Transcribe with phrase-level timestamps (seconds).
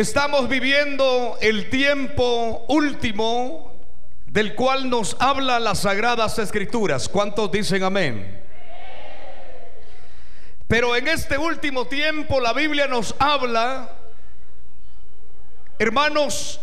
[0.00, 3.84] Estamos viviendo el tiempo último
[4.24, 7.06] del cual nos habla las sagradas escrituras.
[7.06, 8.42] ¿Cuántos dicen amén?
[10.66, 13.94] Pero en este último tiempo la Biblia nos habla,
[15.78, 16.62] hermanos,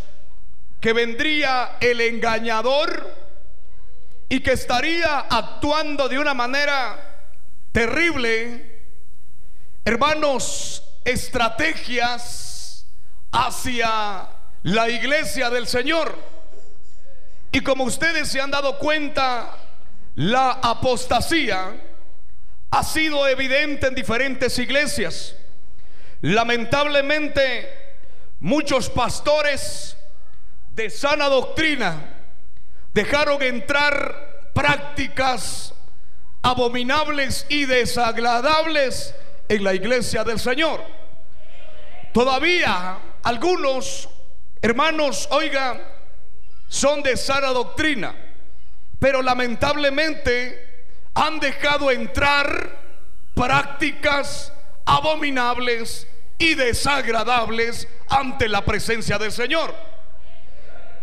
[0.81, 3.13] que vendría el engañador
[4.29, 7.29] y que estaría actuando de una manera
[7.71, 8.81] terrible,
[9.85, 12.57] hermanos, estrategias
[13.32, 14.30] hacia
[14.64, 16.18] la iglesia del Señor.
[17.51, 19.56] Y como ustedes se han dado cuenta,
[20.15, 21.75] la apostasía
[22.70, 25.36] ha sido evidente en diferentes iglesias.
[26.21, 27.70] Lamentablemente,
[28.39, 29.98] muchos pastores
[30.71, 32.14] de sana doctrina
[32.94, 35.73] dejaron entrar prácticas
[36.42, 39.14] abominables y desagradables
[39.48, 40.84] en la iglesia del Señor.
[42.14, 44.08] Todavía algunos
[44.61, 45.81] hermanos, oiga,
[46.69, 48.16] son de sana doctrina,
[49.00, 52.80] pero lamentablemente han dejado entrar
[53.36, 54.53] prácticas
[54.86, 59.75] abominables y desagradables ante la presencia del Señor.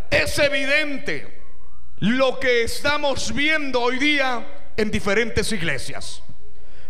[0.08, 1.42] Es evidente
[1.98, 4.46] lo que estamos viendo hoy día
[4.78, 6.22] en diferentes iglesias.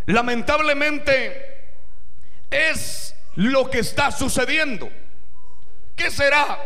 [0.06, 1.72] Lamentablemente
[2.52, 4.88] es lo que está sucediendo.
[5.96, 6.58] ¿Qué será?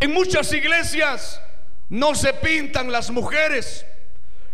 [0.00, 1.40] En muchas iglesias
[1.88, 3.84] no se pintan las mujeres,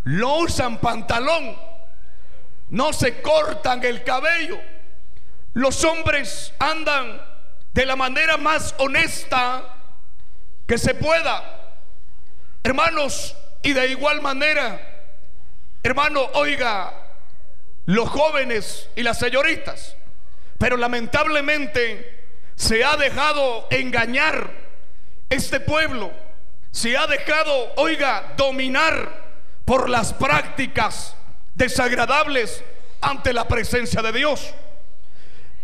[0.05, 1.57] no usan pantalón,
[2.71, 4.61] no se cortan el cabello.
[5.53, 7.21] Los hombres andan
[7.73, 9.65] de la manera más honesta
[10.67, 11.43] que se pueda.
[12.63, 14.81] Hermanos, y de igual manera,
[15.83, 16.93] hermano, oiga,
[17.87, 19.97] los jóvenes y las señoritas,
[20.59, 22.24] pero lamentablemente
[22.57, 24.51] se ha dejado engañar
[25.31, 26.13] este pueblo,
[26.71, 29.25] se ha dejado, oiga, dominar
[29.65, 31.17] por las prácticas
[31.55, 32.63] desagradables
[33.01, 34.53] ante la presencia de Dios.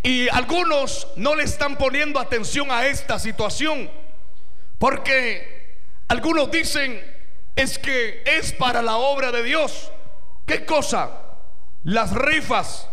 [0.02, 3.90] Y algunos no le están poniendo atención a esta situación,
[4.78, 5.76] porque
[6.08, 7.00] algunos dicen
[7.54, 9.92] es que es para la obra de Dios.
[10.46, 11.10] ¿Qué cosa?
[11.84, 12.88] Las rifas.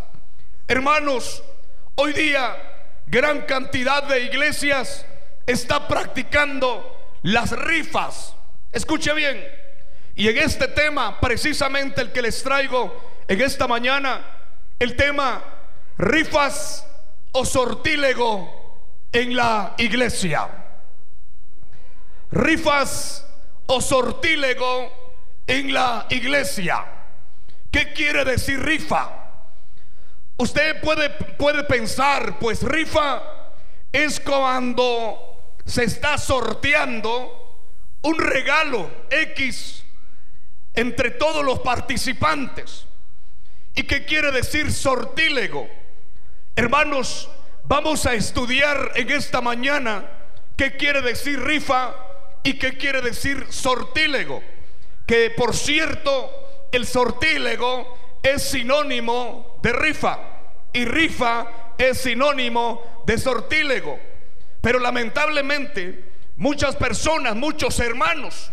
[0.68, 1.44] Hermanos,
[1.96, 2.77] hoy día
[3.08, 5.06] gran cantidad de iglesias
[5.46, 8.36] está practicando las rifas.
[8.72, 9.44] Escuche bien.
[10.16, 14.22] Y en este tema, precisamente el que les traigo en esta mañana,
[14.80, 15.44] el tema
[15.98, 16.86] rifas
[17.32, 18.80] o sortílego
[19.12, 20.48] en la iglesia
[22.32, 23.26] rifas
[23.68, 24.92] o sortílego
[25.46, 26.86] en la iglesia.
[27.72, 29.17] ¿Qué quiere decir rifa?
[30.38, 33.22] Usted puede, puede pensar, pues rifa
[33.92, 37.60] es cuando se está sorteando
[38.04, 39.84] un regalo X
[40.74, 42.86] entre todos los participantes.
[43.74, 45.68] ¿Y qué quiere decir sortílego?
[46.56, 47.30] Hermanos,
[47.64, 50.10] vamos a estudiar en esta mañana
[50.56, 51.96] qué quiere decir rifa
[52.48, 54.42] ¿Y qué quiere decir sortílego?
[55.06, 56.32] Que por cierto,
[56.72, 60.20] el sortílego es sinónimo de rifa
[60.74, 64.00] y rifa es sinónimo de sortílego.
[64.62, 66.04] Pero lamentablemente
[66.38, 68.52] muchas personas, muchos hermanos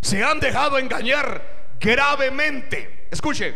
[0.00, 1.42] se han dejado engañar
[1.80, 3.08] gravemente.
[3.10, 3.54] Escuche,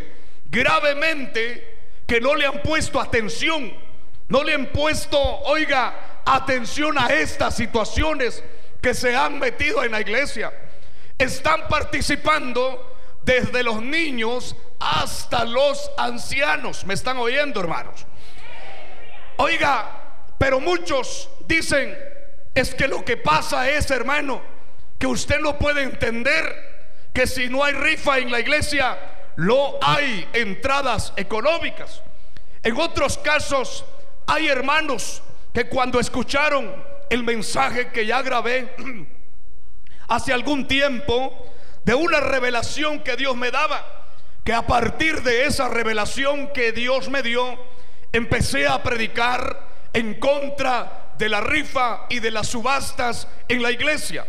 [0.50, 3.72] gravemente que no le han puesto atención,
[4.28, 8.42] no le han puesto, oiga, atención a estas situaciones
[8.80, 10.52] que se han metido en la iglesia.
[11.18, 12.89] Están participando
[13.30, 16.84] desde los niños hasta los ancianos.
[16.84, 18.04] ¿Me están oyendo, hermanos?
[19.36, 19.88] Oiga,
[20.36, 21.96] pero muchos dicen,
[22.52, 24.42] es que lo que pasa es, hermano,
[24.98, 28.98] que usted no puede entender que si no hay rifa en la iglesia,
[29.36, 32.02] no hay entradas económicas.
[32.64, 33.84] En otros casos,
[34.26, 35.22] hay hermanos
[35.54, 38.74] que cuando escucharon el mensaje que ya grabé
[40.08, 41.46] hace algún tiempo
[41.84, 43.84] de una revelación que Dios me daba,
[44.44, 47.58] que a partir de esa revelación que Dios me dio,
[48.12, 54.26] empecé a predicar en contra de la rifa y de las subastas en la iglesia.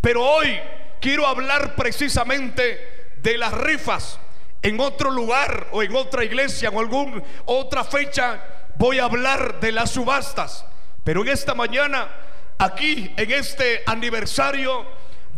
[0.00, 0.58] Pero hoy
[1.00, 4.20] quiero hablar precisamente de las rifas.
[4.62, 8.42] En otro lugar o en otra iglesia o alguna otra fecha
[8.76, 10.64] voy a hablar de las subastas.
[11.04, 12.08] Pero en esta mañana,
[12.58, 14.86] aquí en este aniversario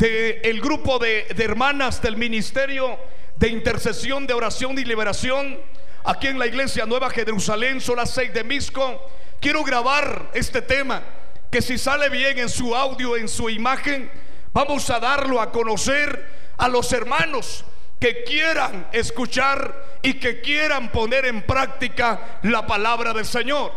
[0.01, 2.99] del grupo de, de hermanas del ministerio
[3.37, 5.61] de intercesión, de oración y liberación,
[6.05, 9.07] aquí en la iglesia Nueva Jerusalén, las seis de Misco,
[9.41, 11.03] quiero grabar este tema
[11.51, 14.11] que si sale bien en su audio, en su imagen,
[14.55, 17.67] vamos a darlo a conocer a los hermanos
[17.99, 23.71] que quieran escuchar y que quieran poner en práctica la palabra del Señor.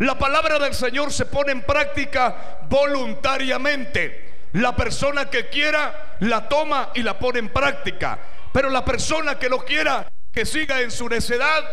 [0.00, 4.21] La palabra del Señor se pone en práctica voluntariamente.
[4.52, 8.18] La persona que quiera la toma y la pone en práctica.
[8.52, 11.64] Pero la persona que lo quiera, que siga en su necedad,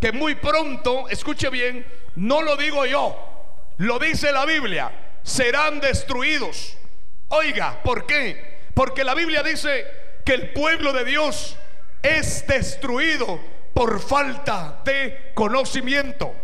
[0.00, 1.86] que muy pronto, escuche bien,
[2.16, 4.90] no lo digo yo, lo dice la Biblia,
[5.22, 6.76] serán destruidos.
[7.28, 8.58] Oiga, ¿por qué?
[8.74, 9.86] Porque la Biblia dice
[10.24, 11.56] que el pueblo de Dios
[12.02, 13.40] es destruido
[13.72, 16.34] por falta de conocimiento,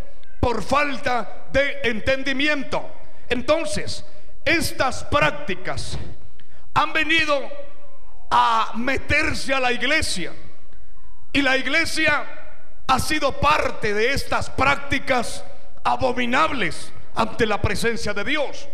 [0.40, 2.90] por falta de entendimiento.
[3.28, 4.04] Entonces,
[4.50, 5.99] estas prácticas
[6.75, 7.41] han venido
[8.31, 10.32] a meterse a la iglesia
[11.32, 12.25] y la iglesia
[12.87, 15.44] ha sido parte de estas prácticas
[15.85, 18.69] abominables ante la presencia de Dios.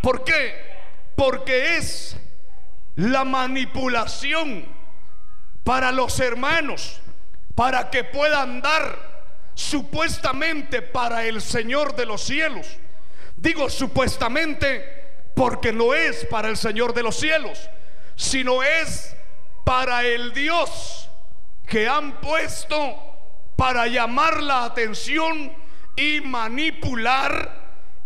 [0.00, 0.54] ¿Por qué?
[1.16, 2.16] Porque es
[2.96, 4.64] la manipulación
[5.64, 7.00] para los hermanos,
[7.54, 8.96] para que puedan dar
[9.54, 12.66] supuestamente para el Señor de los cielos.
[13.36, 14.97] Digo supuestamente
[15.38, 17.70] porque no es para el Señor de los cielos,
[18.16, 19.14] sino es
[19.64, 21.08] para el Dios
[21.64, 22.96] que han puesto
[23.54, 25.52] para llamar la atención
[25.94, 27.54] y manipular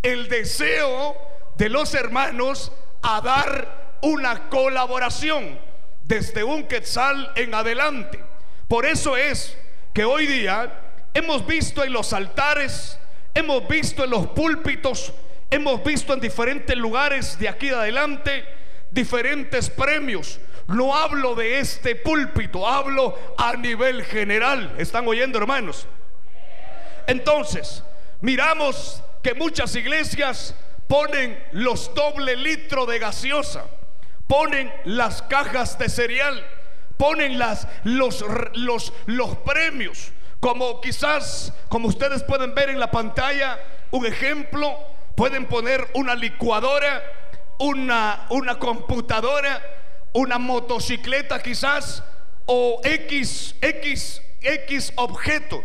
[0.02, 1.16] el deseo
[1.56, 2.70] de los hermanos
[3.00, 5.58] a dar una colaboración
[6.02, 8.22] desde un quetzal en adelante.
[8.68, 9.56] Por eso es
[9.94, 10.70] que hoy día
[11.14, 12.98] hemos visto en los altares,
[13.32, 15.14] hemos visto en los púlpitos,
[15.52, 18.44] hemos visto en diferentes lugares de aquí de adelante
[18.90, 24.74] diferentes premios no hablo de este púlpito, hablo a nivel general.
[24.78, 25.86] ¿Están oyendo, hermanos?
[27.06, 27.82] Entonces,
[28.20, 30.54] miramos que muchas iglesias
[30.88, 33.64] ponen los doble litro de gaseosa,
[34.26, 36.44] ponen las cajas de cereal,
[36.96, 43.58] ponen las, los, los, los premios, como quizás, como ustedes pueden ver en la pantalla,
[43.90, 44.78] un ejemplo,
[45.22, 47.00] pueden poner una licuadora,
[47.60, 49.62] una, una computadora,
[50.14, 52.02] una motocicleta quizás
[52.46, 55.62] o X, X, X objeto.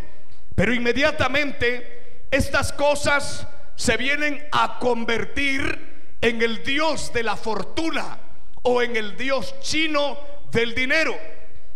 [0.53, 8.19] Pero inmediatamente estas cosas se vienen a convertir en el Dios de la fortuna
[8.61, 10.19] o en el Dios chino
[10.51, 11.17] del dinero.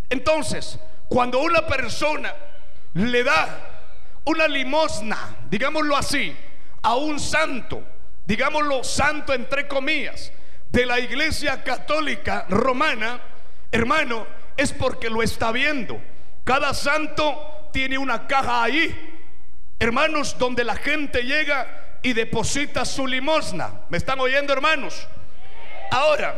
[0.08, 0.78] Entonces,
[1.10, 2.32] cuando una persona
[2.94, 3.90] le da
[4.26, 6.38] una limosna, digámoslo así,
[6.82, 7.84] a un santo,
[8.26, 10.32] digámoslo santo entre comillas,
[10.72, 13.20] de la iglesia católica romana,
[13.72, 14.26] hermano,
[14.56, 16.02] es porque lo está viendo.
[16.44, 19.20] Cada santo tiene una caja ahí,
[19.80, 23.82] hermanos, donde la gente llega y deposita su limosna.
[23.90, 25.08] ¿Me están oyendo, hermanos?
[25.92, 26.36] Ahora,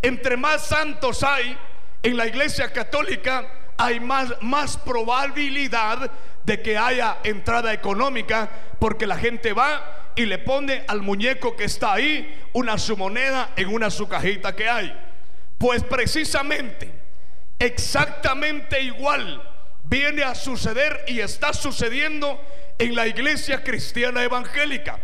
[0.00, 1.56] entre más santos hay
[2.02, 3.46] en la iglesia católica,
[3.76, 6.10] hay más, más probabilidad
[6.44, 8.48] de que haya entrada económica,
[8.78, 13.50] porque la gente va y le pone al muñeco que está ahí una su moneda
[13.56, 14.94] en una su cajita que hay.
[15.58, 16.92] Pues precisamente,
[17.58, 19.48] exactamente igual
[19.84, 22.40] viene a suceder y está sucediendo
[22.78, 24.98] en la iglesia cristiana evangélica.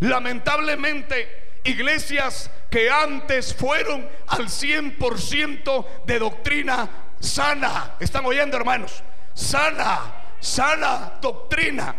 [0.00, 6.88] Lamentablemente, iglesias que antes fueron al 100% de doctrina
[7.20, 7.94] sana.
[8.00, 9.02] ¿Están oyendo, hermanos?
[9.32, 10.13] Sana,
[10.44, 11.94] sana doctrina.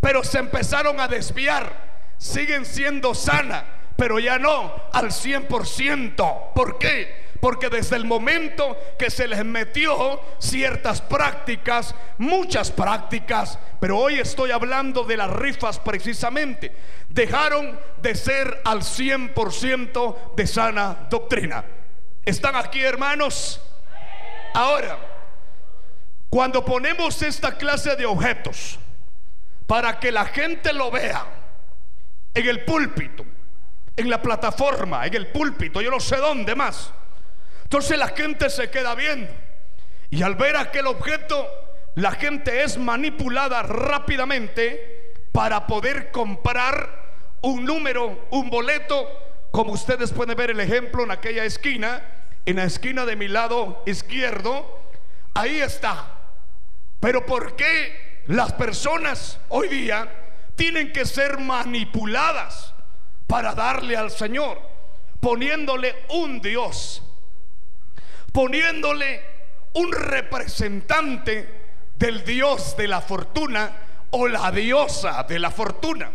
[0.00, 1.84] Pero se empezaron a desviar
[2.18, 3.64] siguen siendo sana,
[3.96, 6.52] pero ya no al 100%.
[6.54, 7.24] ¿Por qué?
[7.40, 14.50] Porque desde el momento que se les metió ciertas prácticas, muchas prácticas, pero hoy estoy
[14.50, 16.74] hablando de las rifas precisamente,
[17.10, 21.64] dejaron de ser al 100% de sana doctrina.
[22.24, 23.60] ¿Están aquí hermanos?
[24.54, 25.13] Ahora,
[26.34, 28.76] cuando ponemos esta clase de objetos
[29.68, 31.24] para que la gente lo vea,
[32.34, 33.24] en el púlpito,
[33.96, 36.92] en la plataforma, en el púlpito, yo no sé dónde más.
[37.62, 39.32] Entonces la gente se queda viendo.
[40.10, 41.48] Y al ver aquel objeto,
[41.94, 47.12] la gente es manipulada rápidamente para poder comprar
[47.42, 49.08] un número, un boleto,
[49.52, 52.02] como ustedes pueden ver el ejemplo en aquella esquina,
[52.44, 54.80] en la esquina de mi lado izquierdo,
[55.32, 56.13] ahí está.
[57.04, 60.10] Pero ¿por qué las personas hoy día
[60.56, 62.72] tienen que ser manipuladas
[63.26, 64.58] para darle al Señor,
[65.20, 67.02] poniéndole un Dios,
[68.32, 69.20] poniéndole
[69.74, 71.46] un representante
[71.94, 73.70] del Dios de la fortuna
[74.12, 76.10] o la diosa de la fortuna.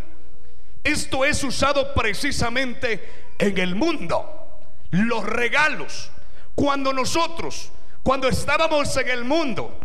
[0.84, 4.60] esto es usado precisamente en el mundo.
[4.90, 6.10] Los regalos.
[6.56, 9.80] Cuando nosotros, cuando estábamos en el mundo,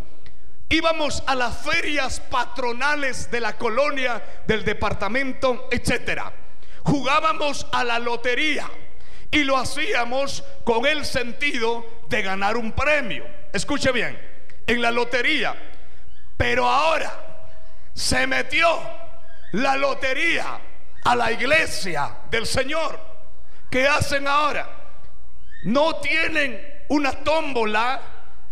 [0.69, 6.31] íbamos a las ferias patronales de la colonia, del departamento, etcétera.
[6.83, 8.69] Jugábamos a la lotería
[9.31, 13.25] y lo hacíamos con el sentido de ganar un premio.
[13.51, 14.19] Escuche bien,
[14.67, 15.55] en la lotería.
[16.37, 17.11] Pero ahora
[17.93, 18.67] se metió
[19.53, 20.59] la lotería
[21.03, 22.99] a la iglesia del Señor.
[23.69, 24.69] ¿Qué hacen ahora?
[25.63, 28.01] No tienen una tómbola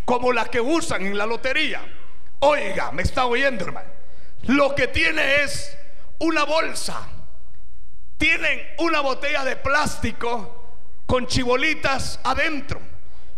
[0.06, 1.82] como la que usan en la lotería.
[2.46, 3.90] Oiga, me está oyendo, hermano.
[4.48, 5.78] Lo que tiene es
[6.20, 7.08] una bolsa.
[8.18, 12.82] Tienen una botella de plástico con chibolitas adentro.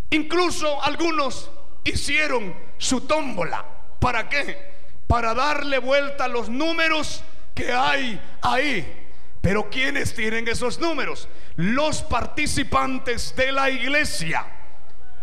[0.10, 1.52] Incluso algunos
[1.84, 3.64] hicieron su tómbola.
[4.00, 4.74] ¿Para qué?
[5.06, 9.08] Para darle vuelta a los números que hay ahí.
[9.40, 11.30] Pero ¿quiénes tienen esos números?
[11.58, 14.48] Los participantes de la iglesia.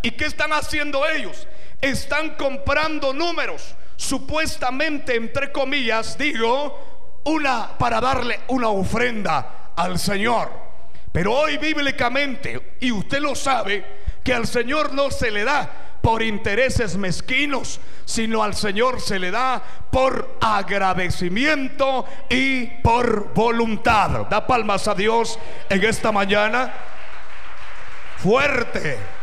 [0.03, 1.49] ¿Y qué están haciendo ellos?
[1.83, 10.51] Están comprando números, supuestamente, entre comillas, digo, una para darle una ofrenda al Señor.
[11.13, 13.85] Pero hoy bíblicamente, y usted lo sabe,
[14.25, 19.31] que al Señor no se le da por intereses mezquinos, sino al Señor se le
[19.31, 24.27] da por agradecimiento y por voluntad.
[24.29, 26.73] Da palmas a Dios en esta mañana.
[28.19, 29.22] Fuerte.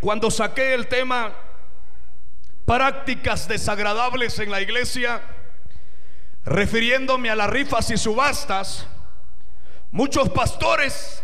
[0.00, 1.32] Cuando saqué el tema
[2.64, 5.20] prácticas desagradables en la iglesia,
[6.44, 8.86] refiriéndome a las rifas y subastas,
[9.90, 11.22] muchos pastores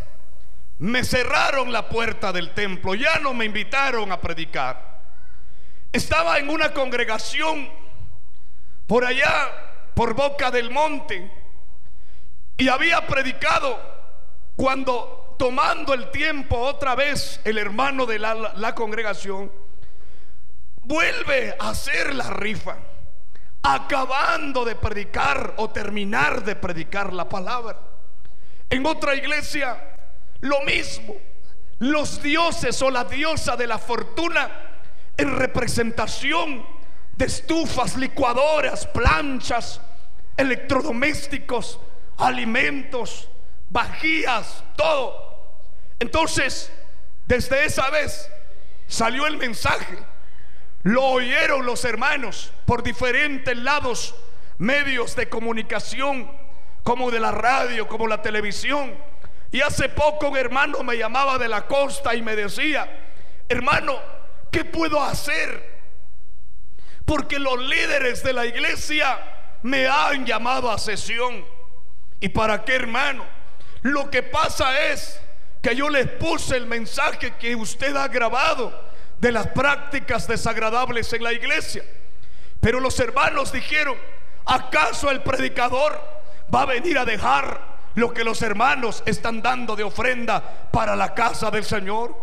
[0.78, 5.02] me cerraron la puerta del templo, ya no me invitaron a predicar.
[5.92, 7.70] Estaba en una congregación
[8.88, 9.50] por allá,
[9.94, 11.30] por boca del monte,
[12.56, 13.80] y había predicado
[14.56, 19.50] cuando tomando el tiempo otra vez el hermano de la, congregación,
[20.82, 22.76] vuelve a hacer la rifa,
[23.62, 27.78] acabando de predicar o terminar de predicar la palabra.
[28.70, 29.96] En otra iglesia,
[30.40, 31.14] lo mismo.
[31.78, 34.50] Los dioses o la diosa de la fortuna
[35.16, 36.64] en representación
[37.16, 39.80] de estufas, licuadoras, planchas,
[40.36, 41.78] electrodomésticos,
[42.16, 43.28] alimentos,
[43.70, 45.23] vajillas, todo.
[46.00, 46.70] Entonces,
[47.26, 48.30] desde esa vez
[48.86, 49.98] salió el mensaje.
[50.82, 54.14] Lo oyeron los hermanos por diferentes lados,
[54.58, 56.30] medios de comunicación,
[56.82, 58.94] como de la radio, como la televisión.
[59.50, 62.86] Y hace poco un hermano me llamaba de la costa y me decía,
[63.48, 63.98] hermano,
[64.50, 65.74] ¿qué puedo hacer?
[67.06, 69.18] Porque los líderes de la iglesia
[69.62, 71.44] me han llamado a sesión.
[72.20, 73.24] ¿Y para qué, hermano?
[73.82, 75.20] Lo que pasa es
[75.64, 78.78] que yo les puse el mensaje que usted ha grabado
[79.18, 81.82] de las prácticas desagradables en la iglesia.
[82.60, 83.96] Pero los hermanos dijeron,
[84.44, 85.98] ¿acaso el predicador
[86.54, 87.58] va a venir a dejar
[87.94, 92.14] lo que los hermanos están dando de ofrenda para la casa del Señor?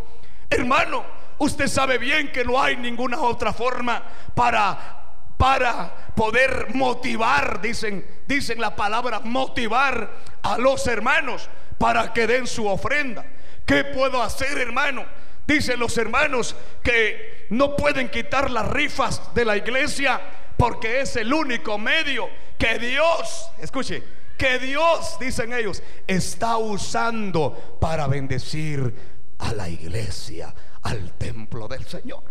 [0.47, 1.03] Hermano,
[1.39, 4.03] usted sabe bien que no hay ninguna otra forma
[4.35, 4.99] para
[5.41, 10.11] para poder motivar, dicen, dicen la palabra motivar
[10.43, 11.49] a los hermanos
[11.81, 13.25] para que den su ofrenda.
[13.65, 15.03] ¿Qué puedo hacer, hermano?
[15.47, 20.21] Dicen los hermanos que no pueden quitar las rifas de la iglesia
[20.55, 24.03] porque es el único medio que Dios, escuche,
[24.37, 28.93] que Dios, dicen ellos, está usando para bendecir
[29.39, 32.23] a la iglesia, al templo del Señor.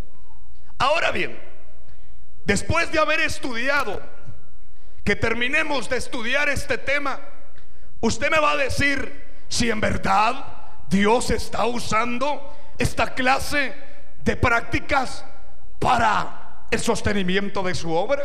[0.77, 1.37] Ahora bien,
[2.45, 4.01] después de haber estudiado,
[5.03, 7.19] que terminemos de estudiar este tema,
[7.99, 10.45] usted me va a decir, si en verdad
[10.89, 13.73] Dios está usando esta clase
[14.23, 15.25] de prácticas
[15.77, 18.23] para el sostenimiento de su obra.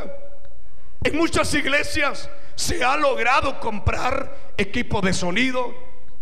[1.02, 5.74] En muchas iglesias se ha logrado comprar equipo de sonido,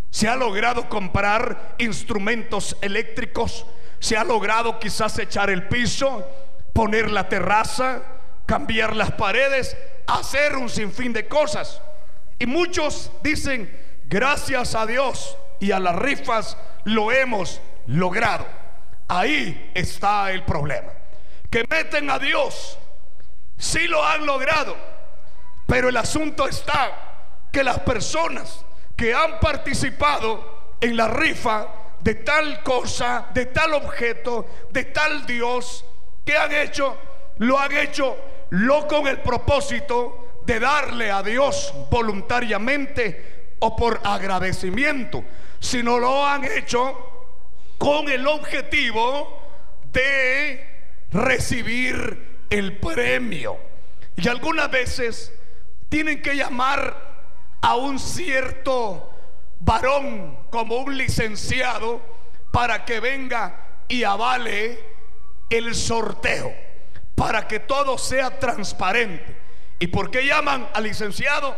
[0.09, 3.67] se ha logrado comprar instrumentos eléctricos,
[3.99, 6.27] se ha logrado quizás echar el piso,
[6.73, 8.01] poner la terraza,
[8.47, 11.79] cambiar las paredes, hacer un sinfín de cosas.
[12.39, 18.45] Y muchos dicen, gracias a Dios y a las rifas lo hemos logrado.
[19.07, 20.91] Ahí está el problema.
[21.49, 22.77] Que meten a Dios,
[23.57, 24.75] sí lo han logrado,
[25.67, 31.67] pero el asunto está que las personas que han participado en la rifa
[32.01, 35.85] de tal cosa, de tal objeto, de tal Dios,
[36.25, 36.97] ¿Qué han hecho?
[37.37, 38.17] Lo han hecho
[38.49, 45.23] lo con el propósito de darle a Dios voluntariamente o por agradecimiento,
[45.59, 47.15] sino lo han hecho
[47.77, 49.41] con el objetivo
[49.91, 50.65] de
[51.11, 53.57] recibir el premio.
[54.15, 55.33] Y algunas veces
[55.89, 56.95] tienen que llamar
[57.61, 59.11] a un cierto
[59.59, 62.01] varón como un licenciado
[62.51, 64.79] para que venga y avale
[65.49, 66.53] el sorteo,
[67.15, 69.35] para que todo sea transparente.
[69.79, 71.55] ¿Y por qué llaman al licenciado?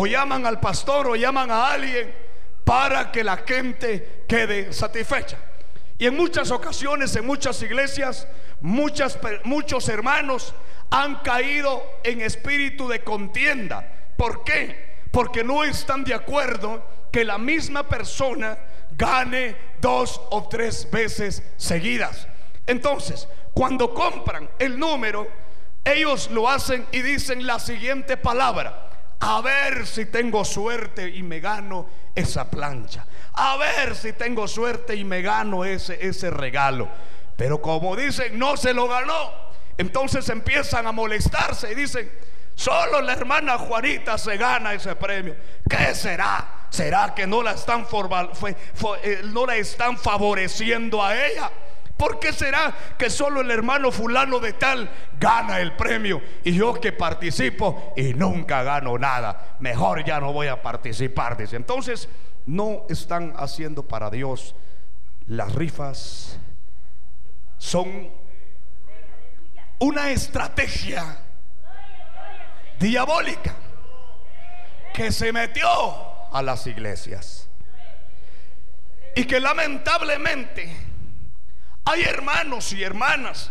[0.00, 2.14] O llaman al pastor o llaman a alguien
[2.62, 5.36] para que la gente quede satisfecha.
[5.98, 8.28] Y en muchas ocasiones, en muchas iglesias,
[8.60, 10.54] muchas, muchos hermanos
[10.88, 13.92] han caído en espíritu de contienda.
[14.16, 15.00] ¿Por qué?
[15.10, 18.56] Porque no están de acuerdo que la misma persona
[18.92, 22.28] gane dos o tres veces seguidas.
[22.68, 25.26] Entonces, cuando compran el número,
[25.84, 28.87] ellos lo hacen y dicen la siguiente palabra.
[29.20, 33.04] A ver si tengo suerte y me gano esa plancha
[33.40, 36.88] a ver si tengo suerte y me gano ese, ese regalo.
[37.36, 39.32] Pero como dicen, no se lo ganó.
[39.76, 42.10] Entonces empiezan a molestarse y dicen,
[42.56, 45.36] solo la hermana Juanita se gana ese premio.
[45.70, 46.66] ¿Qué será?
[46.68, 47.86] ¿Será que no la están,
[49.04, 51.48] eh, no la están favoreciendo a ella?
[51.98, 54.88] ¿Por qué será que solo el hermano fulano de tal
[55.18, 59.56] gana el premio y yo que participo y nunca gano nada?
[59.58, 61.36] Mejor ya no voy a participar.
[61.50, 62.08] Entonces,
[62.46, 64.54] no están haciendo para Dios.
[65.26, 66.38] Las rifas
[67.58, 68.12] son
[69.80, 71.18] una estrategia
[72.78, 73.56] diabólica
[74.94, 75.68] que se metió
[76.32, 77.48] a las iglesias.
[79.16, 80.87] Y que lamentablemente
[81.88, 83.50] hay hermanos y hermanas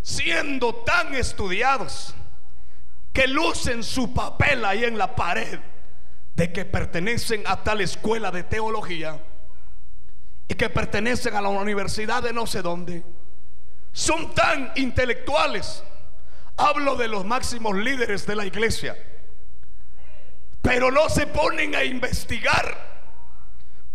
[0.00, 2.14] siendo tan estudiados
[3.12, 5.60] que lucen su papel ahí en la pared
[6.34, 9.20] de que pertenecen a tal escuela de teología
[10.48, 13.04] y que pertenecen a la universidad de no sé dónde,
[13.92, 15.84] son tan intelectuales.
[16.56, 18.96] Hablo de los máximos líderes de la iglesia,
[20.62, 22.92] pero no se ponen a investigar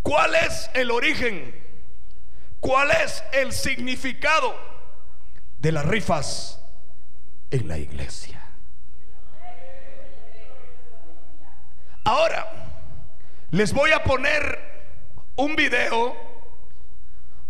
[0.04, 1.57] cuál es el origen,
[2.60, 4.56] cuál es el significado
[5.60, 6.62] de las rifas
[7.52, 8.42] en la iglesia.
[12.04, 12.48] Ahora,
[13.52, 14.60] les voy a poner
[15.36, 16.16] un video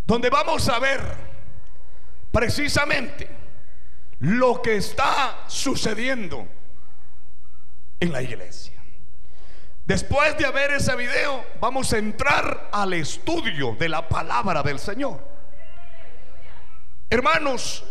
[0.06, 1.02] donde vamos a ver
[2.32, 3.30] precisamente
[4.20, 6.48] lo que está sucediendo
[8.00, 8.77] en la iglesia.
[9.88, 15.26] Después de ver ese video, vamos a entrar al estudio de la palabra del Señor.
[17.10, 17.86] Hermanos,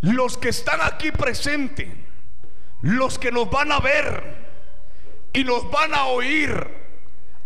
[0.00, 1.88] los que están aquí presentes,
[2.80, 4.34] los que nos van a ver,
[5.34, 6.66] y nos van a oír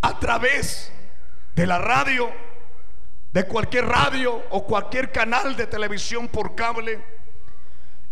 [0.03, 0.93] a través
[1.57, 2.31] de la radio,
[3.33, 7.05] de cualquier radio o cualquier canal de televisión por cable.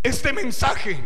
[0.03, 0.99] Este mensaje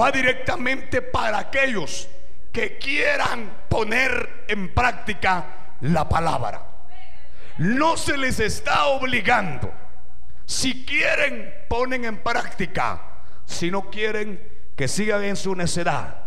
[0.00, 2.08] va directamente para aquellos
[2.56, 6.66] que quieran poner en práctica la palabra.
[7.58, 9.70] No se les está obligando.
[10.46, 13.02] Si quieren, ponen en práctica.
[13.44, 14.40] Si no quieren,
[14.74, 16.22] que sigan en su necedad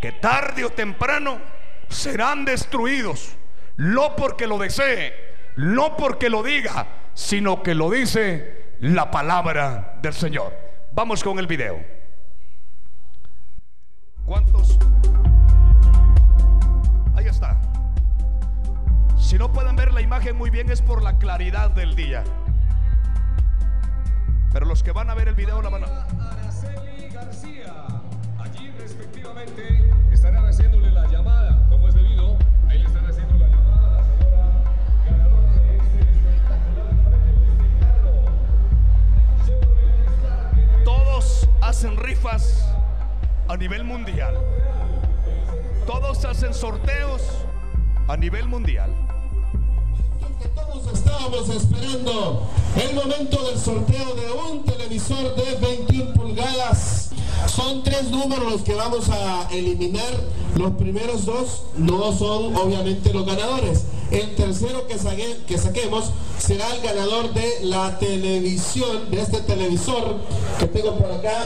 [0.00, 1.40] que tarde o temprano
[1.88, 3.36] serán destruidos,
[3.78, 5.12] no porque lo desee,
[5.56, 10.54] no porque lo diga, sino que lo dice la palabra del Señor.
[10.92, 11.82] Vamos con el video.
[14.24, 14.78] ¿Cuántos?
[17.24, 17.58] Ahí está.
[19.16, 22.22] Si no pueden ver la imagen muy bien es por la claridad del día.
[24.52, 26.06] Pero los que van a ver el video la van a...
[30.12, 32.36] estarán haciéndole la llamada, como es debido.
[32.68, 34.62] Ahí le están haciendo la llamada a la señora
[35.06, 36.94] ganadora de este espectacular
[40.84, 42.68] Todos hacen rifas
[43.48, 44.34] a nivel mundial.
[45.86, 47.22] Todos hacen sorteos
[48.08, 48.90] a nivel mundial.
[50.54, 57.10] Todos estábamos esperando el momento del sorteo de un televisor de 21 pulgadas
[57.46, 60.12] son tres números los que vamos a eliminar.
[60.56, 63.84] Los primeros dos no son obviamente los ganadores.
[64.10, 64.96] El tercero que,
[65.46, 70.16] que saquemos será el ganador de la televisión, de este televisor
[70.58, 71.44] que tengo por acá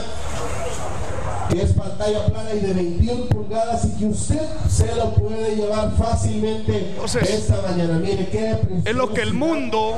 [1.48, 5.92] que es pantalla plana y de 21 pulgadas y que usted se lo puede llevar
[5.96, 7.98] fácilmente esta mañana.
[7.98, 9.94] Mire, qué es lo que el mundo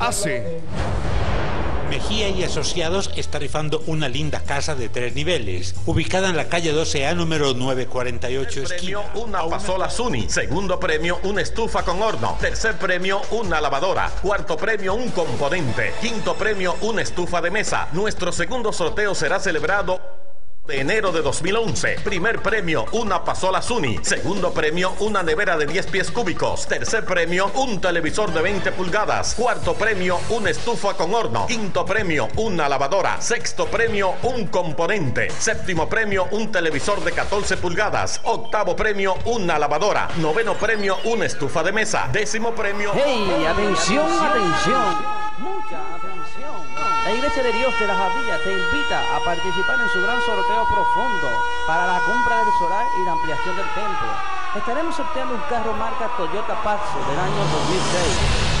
[0.00, 0.60] hace.
[1.88, 6.74] Mejía y Asociados está rifando una linda casa de tres niveles, ubicada en la calle
[6.74, 10.28] 12A número 948 Premio, una pasola Suni.
[10.28, 12.36] Segundo premio, una estufa con horno.
[12.38, 14.12] Tercer premio, una lavadora.
[14.20, 15.94] Cuarto premio, un componente.
[16.02, 17.88] Quinto premio, una estufa de mesa.
[17.92, 20.17] Nuestro segundo sorteo será celebrado
[20.68, 22.00] de enero de 2011.
[22.04, 23.98] Primer premio, una pasola Suni.
[24.02, 26.66] Segundo premio, una nevera de 10 pies cúbicos.
[26.66, 29.34] Tercer premio, un televisor de 20 pulgadas.
[29.34, 31.46] Cuarto premio, una estufa con horno.
[31.46, 33.18] Quinto premio, una lavadora.
[33.18, 35.30] Sexto premio, un componente.
[35.30, 38.20] Séptimo premio, un televisor de 14 pulgadas.
[38.24, 40.10] Octavo premio, una lavadora.
[40.18, 42.10] Noveno premio, una estufa de mesa.
[42.12, 42.92] Décimo premio.
[42.94, 43.46] ¡Hey!
[43.48, 45.28] ¡Atención, atención!
[45.38, 46.77] Mucha atención.
[47.08, 50.62] La Iglesia de Dios de la Javilla te invita a participar en su gran sorteo
[50.66, 51.28] profundo
[51.66, 54.08] para la compra del solar y la ampliación del templo.
[54.54, 57.40] Estaremos sorteando un carro marca Toyota Paxo del año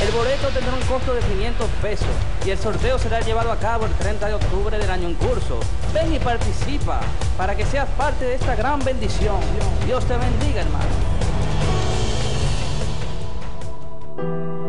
[0.00, 2.08] El boleto tendrá un costo de 500 pesos
[2.46, 5.60] y el sorteo será llevado a cabo el 30 de octubre del año en curso.
[5.92, 7.00] Ven y participa
[7.36, 9.36] para que seas parte de esta gran bendición.
[9.84, 10.88] Dios te bendiga, hermano.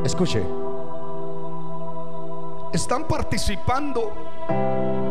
[0.04, 0.69] Escuche.
[2.72, 4.14] Están participando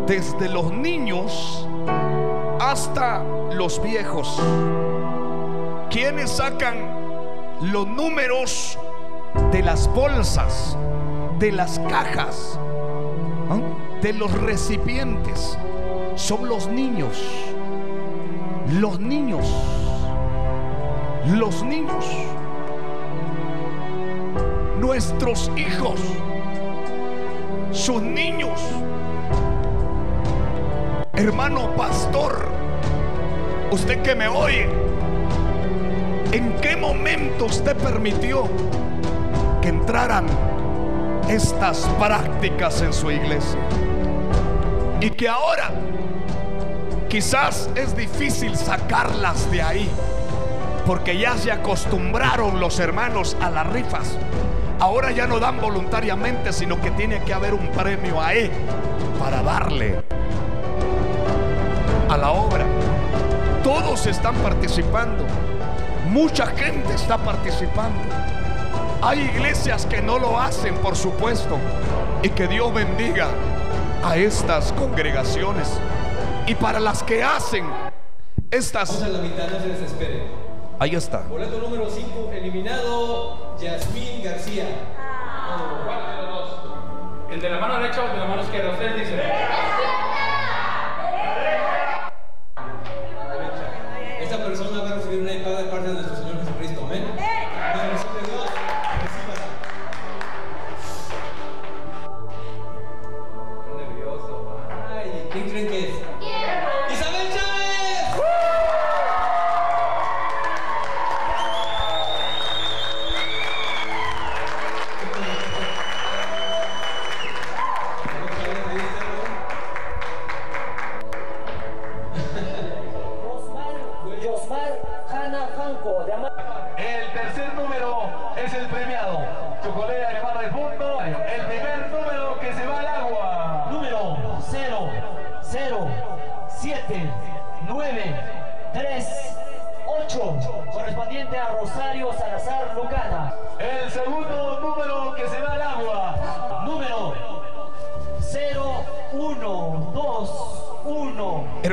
[0.07, 1.67] desde los niños
[2.61, 4.41] hasta los viejos.
[5.91, 6.77] Quienes sacan
[7.61, 8.79] los números
[9.51, 10.77] de las bolsas,
[11.41, 12.61] de las cajas,
[13.51, 13.59] ¿ah?
[14.03, 15.59] de los recipientes?
[16.15, 17.21] Son los niños.
[18.71, 19.45] Los niños.
[21.27, 22.07] Los niños.
[24.79, 26.01] Nuestros hijos
[27.73, 28.61] sus niños.
[31.15, 32.49] Hermano pastor,
[33.71, 34.69] usted que me oye,
[36.33, 38.49] ¿en qué momento usted permitió
[39.61, 40.27] que entraran
[41.29, 43.59] estas prácticas en su iglesia?
[45.01, 45.71] Y que ahora
[47.09, 49.91] quizás es difícil sacarlas de ahí,
[50.87, 54.17] porque ya se acostumbraron los hermanos a las rifas.
[54.81, 58.51] Ahora ya no dan voluntariamente, sino que tiene que haber un premio ahí
[59.19, 60.01] para darle
[62.09, 62.65] a la obra.
[63.65, 65.25] Todos están participando.
[66.11, 67.99] Mucha gente está participando.
[69.03, 71.59] Hay iglesias que no lo hacen, por supuesto.
[72.23, 73.29] Y que Dios bendiga
[74.05, 75.69] a estas congregaciones.
[76.47, 77.65] Y para las que hacen
[78.51, 78.91] estas...
[78.91, 79.03] Vamos
[80.45, 80.48] a.
[80.81, 81.23] Ahí está.
[81.29, 84.65] Boleto número 5, eliminado Yasmín García.
[85.85, 86.61] ¿Cuál de los dos?
[87.33, 88.71] ¿El de la mano derecha o el de la mano izquierda?
[88.71, 89.21] Ustedes dicen.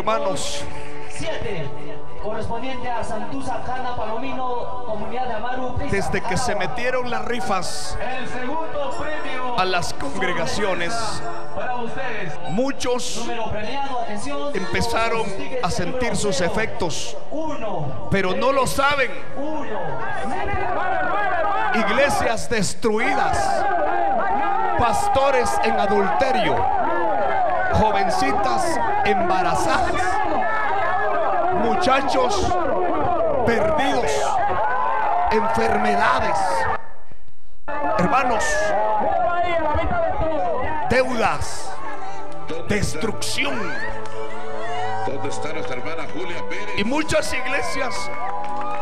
[0.07, 0.63] Hermanos,
[1.09, 1.67] 7,
[2.21, 5.75] correspondiente a Santuza Cana Palomino, comunidad de Amaru.
[5.77, 10.93] Prisa, desde que se metieron las rifas El segundo premio a las congregaciones,
[11.55, 12.33] para ustedes.
[12.51, 14.55] muchos premiado, atención.
[14.55, 15.25] empezaron
[15.63, 19.09] a sentir sus efectos, 1, pero no lo saben.
[19.35, 19.65] 1.
[21.73, 23.65] Iglesias destruidas,
[24.77, 26.63] pastores en adulterio,
[27.75, 30.01] jovencitas embarazadas,
[31.63, 32.53] muchachos
[33.45, 34.11] perdidos,
[35.31, 36.37] enfermedades,
[37.97, 38.43] hermanos,
[40.89, 41.71] deudas,
[42.67, 43.59] destrucción.
[45.05, 46.79] ¿Dónde está nuestra hermana Julia Pérez?
[46.79, 48.09] Y muchas iglesias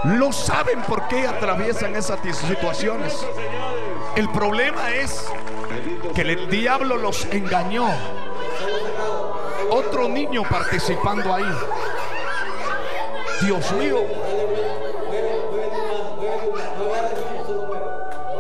[0.06, 3.26] lo saben por qué atraviesan esas situaciones.
[4.16, 5.28] El problema es
[6.14, 7.88] que el diablo los engañó.
[9.76, 11.52] Otro niño participando ahí.
[13.42, 14.04] Dios mío.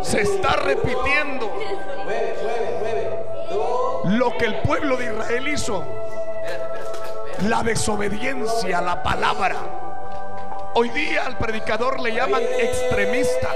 [0.03, 1.51] Se está repitiendo
[4.03, 5.83] lo que el pueblo de Israel hizo.
[7.47, 9.55] La desobediencia a la palabra.
[10.75, 13.49] Hoy día al predicador le llaman extremista,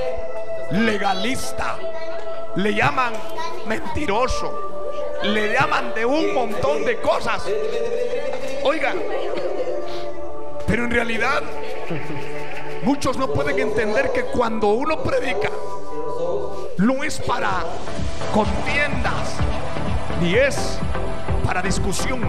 [0.72, 1.78] legalista,
[2.56, 3.14] le llaman
[3.68, 4.67] mentiroso,
[5.24, 7.44] le llaman de un montón de cosas.
[8.64, 8.98] Oigan,
[10.68, 11.42] pero en realidad
[12.84, 15.50] muchos no pueden entender que cuando uno predica,
[16.78, 17.64] no es para
[18.34, 19.38] contiendas,
[20.22, 20.78] ni es
[21.46, 22.22] para discusión,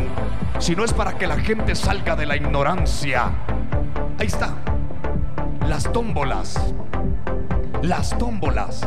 [0.59, 3.33] sino es para que la gente salga de la ignorancia.
[4.19, 4.55] Ahí está,
[5.67, 6.57] las tómbolas,
[7.83, 8.87] las tómbolas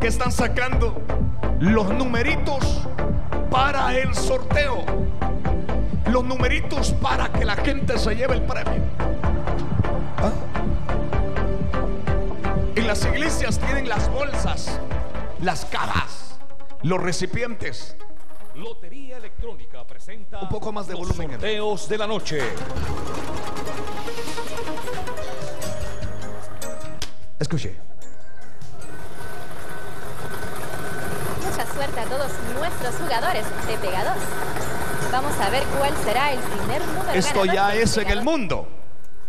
[0.00, 1.00] que están sacando
[1.58, 2.86] los numeritos
[3.56, 4.84] para el sorteo,
[6.10, 8.82] los numeritos para que la gente se lleve el premio.
[10.18, 10.30] ¿Ah?
[12.74, 14.78] En las iglesias tienen las bolsas,
[15.40, 16.38] las cajas,
[16.82, 17.96] los recipientes.
[18.54, 21.30] Lotería Electrónica presenta Un poco más de los volumen.
[21.30, 22.40] sorteos de la noche.
[27.38, 27.85] Escuche.
[32.86, 34.14] Nuestros jugadores de Pega 2.
[35.10, 38.24] Vamos a ver cuál será el primer número Esto ya es en el 2.
[38.24, 38.68] mundo.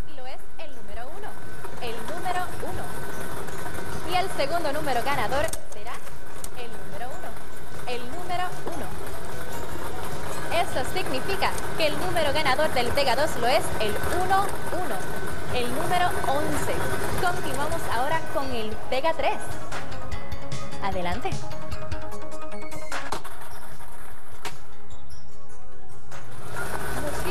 [0.08, 1.90] Y lo es el número 1.
[1.90, 4.12] El número 1.
[4.12, 5.94] Y el segundo número ganador será
[6.58, 7.10] el número
[7.88, 7.96] 1.
[7.96, 8.44] El número
[10.52, 10.62] 1.
[10.62, 14.46] Eso significa que el número ganador del Pega 2 lo es el 1-1.
[15.56, 16.76] El número 11.
[17.26, 19.34] Continuamos ahora con el Pega 3.
[20.84, 21.32] Adelante.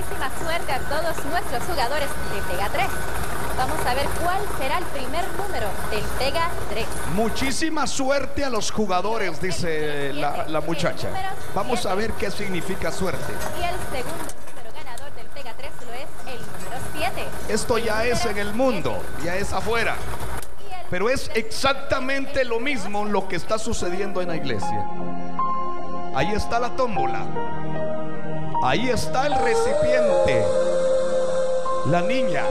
[0.08, 2.86] Muchísima suerte a todos nuestros jugadores de Pega 3.
[3.56, 6.86] Vamos a ver cuál será el primer número del Pega 3.
[7.14, 11.08] Muchísima suerte a los jugadores, dice la, la muchacha.
[11.54, 13.32] Vamos a ver qué significa suerte.
[13.60, 17.24] Y el segundo número ganador del Pega 3 lo es el número 7.
[17.48, 19.96] Esto ya es en el mundo, ya es afuera.
[20.88, 24.86] Pero es exactamente lo mismo lo que está sucediendo en la iglesia.
[26.14, 27.26] Ahí está la tómbola.
[28.66, 30.44] Ahí está el recipiente.
[31.86, 32.42] La niña.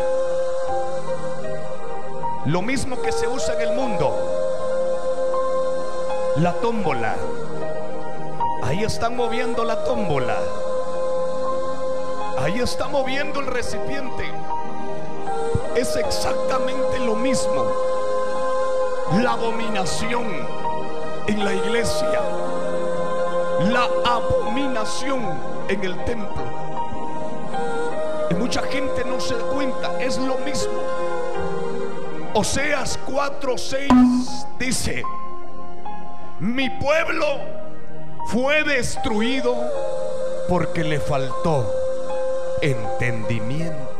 [2.46, 4.16] Lo mismo que se usa en el mundo.
[6.38, 7.18] La tómbola.
[8.64, 10.38] Ahí están moviendo la tómbola.
[12.40, 14.32] Ahí está moviendo el recipiente.
[15.76, 17.66] Es exactamente lo mismo.
[19.22, 20.28] La abominación
[21.28, 22.22] en la iglesia.
[23.70, 26.44] La abominación en el templo.
[28.30, 30.02] Y mucha gente no se cuenta.
[30.02, 30.74] Es lo mismo.
[32.34, 35.04] Oseas 4:6 dice:
[36.40, 37.26] Mi pueblo
[38.28, 39.56] fue destruido
[40.50, 41.72] porque le faltó
[42.62, 43.96] entendimiento.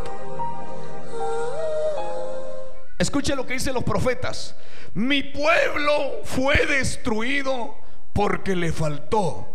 [2.98, 4.56] Escuche lo que dicen los profetas.
[4.94, 7.76] Mi pueblo fue destruido
[8.14, 9.48] porque le faltó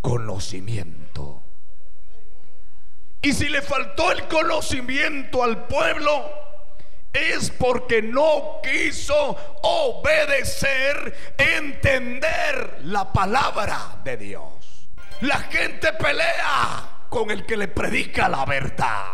[0.00, 1.41] conocimiento.
[3.22, 6.28] Y si le faltó el conocimiento al pueblo,
[7.12, 14.88] es porque no quiso obedecer, entender la palabra de Dios.
[15.20, 19.04] La gente pelea con el que le predica la verdad.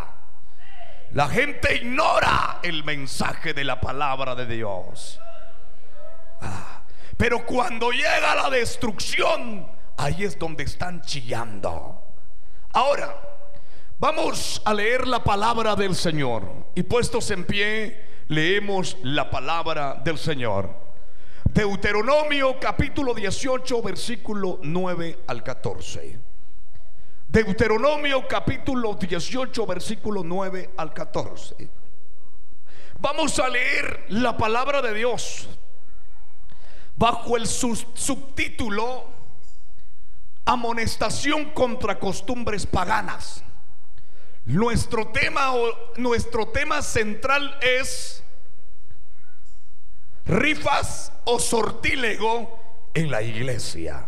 [1.11, 5.19] La gente ignora el mensaje de la palabra de Dios.
[6.41, 6.81] Ah,
[7.15, 12.03] pero cuando llega la destrucción, ahí es donde están chillando.
[12.73, 13.28] Ahora,
[13.99, 16.43] vamos a leer la palabra del Señor.
[16.75, 20.73] Y puestos en pie, leemos la palabra del Señor.
[21.45, 26.19] Deuteronomio capítulo 18, versículo 9 al 14.
[27.27, 31.69] Deuteronomio capítulo 18, versículo 9 al 14.
[32.99, 35.47] Vamos a leer la palabra de Dios
[36.97, 39.05] bajo el subtítulo
[40.45, 43.43] Amonestación contra costumbres paganas.
[44.49, 48.23] Nuestro tema, o- nuestro tema central es
[50.25, 54.07] rifas o sortílego en la iglesia.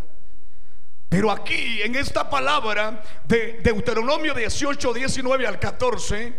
[1.09, 6.33] Pero aquí, en esta palabra de Deuteronomio 18, 19 al 14,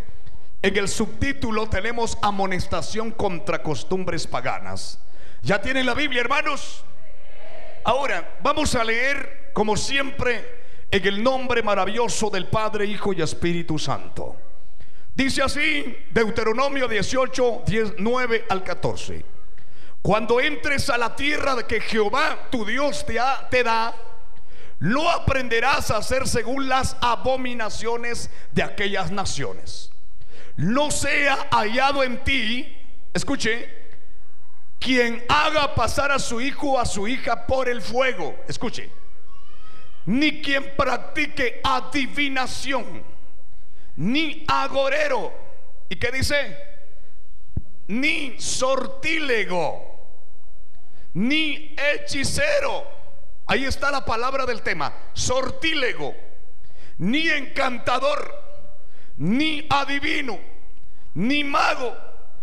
[0.61, 4.99] en el subtítulo tenemos amonestación contra costumbres paganas.
[5.43, 6.83] ¿Ya tienen la Biblia, hermanos?
[7.85, 10.62] Ahora, vamos a leer, como siempre,
[10.93, 14.35] en el nombre maravilloso del Padre, Hijo y Espíritu Santo.
[15.15, 17.63] Dice así, Deuteronomio 18,
[17.97, 19.25] 9 al 14.
[20.03, 23.07] Cuando entres a la tierra que Jehová tu Dios
[23.49, 23.95] te da,
[24.77, 29.91] lo aprenderás a hacer según las abominaciones de aquellas naciones.
[30.57, 32.71] No sea hallado en ti,
[33.15, 33.67] escuche,
[34.77, 38.91] quien haga pasar a su hijo o a su hija por el fuego, escuche,
[40.05, 43.03] ni quien practique adivinación,
[43.95, 45.31] ni agorero.
[45.89, 46.57] ¿Y qué dice?
[47.87, 50.07] Ni sortílego,
[51.13, 52.87] ni hechicero.
[53.45, 56.15] Ahí está la palabra del tema, sortílego,
[56.97, 58.33] ni encantador,
[59.17, 60.39] ni adivino,
[61.13, 61.95] ni mago,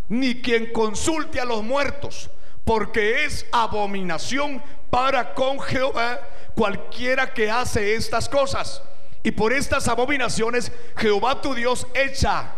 [0.08, 2.30] ni quien consulte a los muertos,
[2.70, 6.20] porque es abominación para con Jehová
[6.54, 8.80] cualquiera que hace estas cosas.
[9.24, 12.52] Y por estas abominaciones Jehová tu Dios echa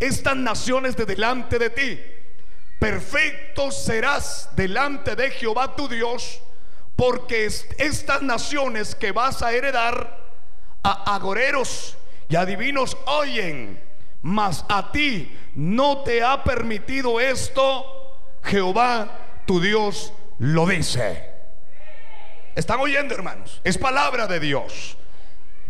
[0.00, 2.00] estas naciones de delante de ti.
[2.80, 6.42] Perfecto serás delante de Jehová tu Dios,
[6.96, 10.26] porque estas naciones que vas a heredar
[10.82, 11.96] a agoreros
[12.28, 13.80] y adivinos oyen,
[14.22, 17.92] mas a ti no te ha permitido esto,
[18.42, 21.30] Jehová tu Dios lo dice.
[22.54, 23.60] ¿Están oyendo, hermanos?
[23.64, 24.96] Es palabra de Dios.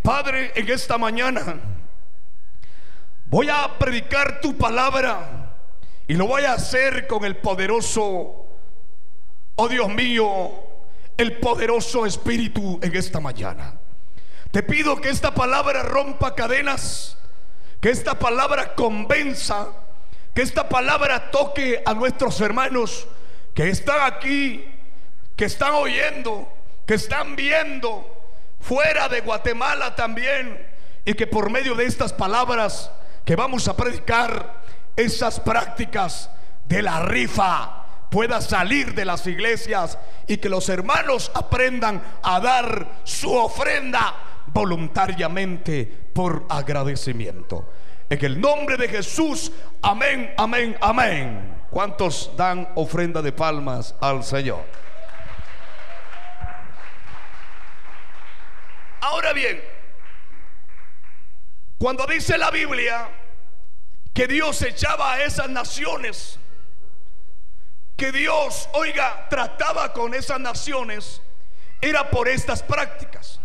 [0.02, 1.60] Padre, en esta mañana
[3.26, 5.54] voy a predicar tu palabra
[6.06, 8.46] y lo voy a hacer con el poderoso,
[9.56, 10.52] oh Dios mío,
[11.16, 13.74] el poderoso Espíritu en esta mañana.
[14.52, 17.18] Te pido que esta palabra rompa cadenas,
[17.80, 19.68] que esta palabra convenza,
[20.34, 23.08] que esta palabra toque a nuestros hermanos
[23.56, 24.62] que están aquí,
[25.34, 26.46] que están oyendo,
[26.84, 28.06] que están viendo
[28.60, 30.62] fuera de Guatemala también
[31.06, 32.90] y que por medio de estas palabras
[33.24, 34.62] que vamos a predicar,
[34.94, 36.30] esas prácticas
[36.66, 43.00] de la rifa pueda salir de las iglesias y que los hermanos aprendan a dar
[43.04, 44.16] su ofrenda
[44.48, 47.72] voluntariamente por agradecimiento.
[48.10, 51.55] En el nombre de Jesús, amén, amén, amén.
[51.76, 54.64] ¿Cuántos dan ofrenda de palmas al Señor?
[59.02, 59.62] Ahora bien,
[61.76, 63.10] cuando dice la Biblia
[64.14, 66.38] que Dios echaba a esas naciones,
[67.94, 71.20] que Dios, oiga, trataba con esas naciones,
[71.82, 73.38] era por estas prácticas,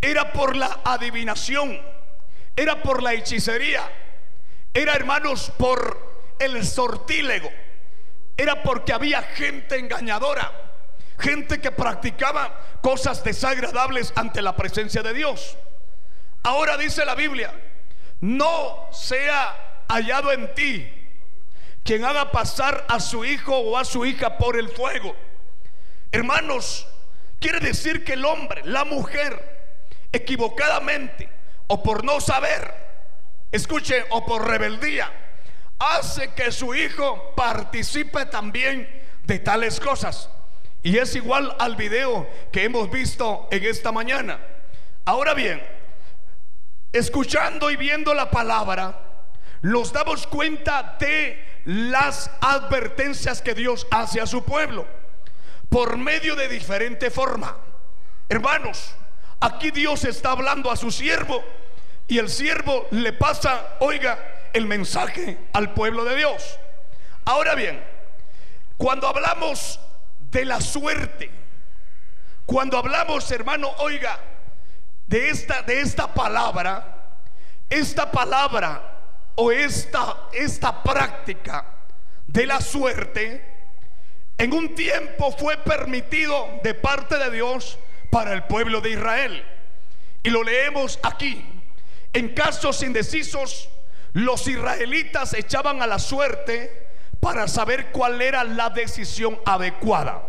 [0.00, 1.80] era por la adivinación,
[2.56, 3.88] era por la hechicería,
[4.74, 6.13] era hermanos por
[6.44, 7.50] el sortílego,
[8.36, 10.52] era porque había gente engañadora,
[11.18, 15.56] gente que practicaba cosas desagradables ante la presencia de Dios.
[16.42, 17.52] Ahora dice la Biblia,
[18.20, 20.90] no sea hallado en ti
[21.82, 25.14] quien haga pasar a su hijo o a su hija por el fuego.
[26.10, 26.86] Hermanos,
[27.38, 29.54] quiere decir que el hombre, la mujer,
[30.12, 31.28] equivocadamente
[31.66, 32.72] o por no saber,
[33.52, 35.12] escuche, o por rebeldía,
[35.92, 38.88] hace que su hijo participe también
[39.24, 40.28] de tales cosas.
[40.82, 44.38] Y es igual al video que hemos visto en esta mañana.
[45.04, 45.62] Ahora bien,
[46.92, 49.00] escuchando y viendo la palabra,
[49.62, 54.86] nos damos cuenta de las advertencias que Dios hace a su pueblo
[55.70, 57.56] por medio de diferente forma.
[58.28, 58.94] Hermanos,
[59.40, 61.42] aquí Dios está hablando a su siervo
[62.06, 66.58] y el siervo le pasa, oiga, el mensaje al pueblo de Dios.
[67.26, 67.84] Ahora bien,
[68.78, 69.78] cuando hablamos
[70.34, 71.30] de la suerte.
[72.44, 74.18] Cuando hablamos, hermano, oiga,
[75.06, 77.20] de esta, de esta palabra,
[77.70, 78.82] esta palabra
[79.36, 81.64] o esta, esta práctica
[82.26, 83.44] de la suerte,
[84.36, 87.78] en un tiempo fue permitido de parte de Dios
[88.10, 89.44] para el pueblo de Israel.
[90.24, 91.46] Y lo leemos aquí.
[92.12, 93.68] En casos indecisos,
[94.14, 96.86] los israelitas echaban a la suerte
[97.20, 100.22] para saber cuál era la decisión adecuada.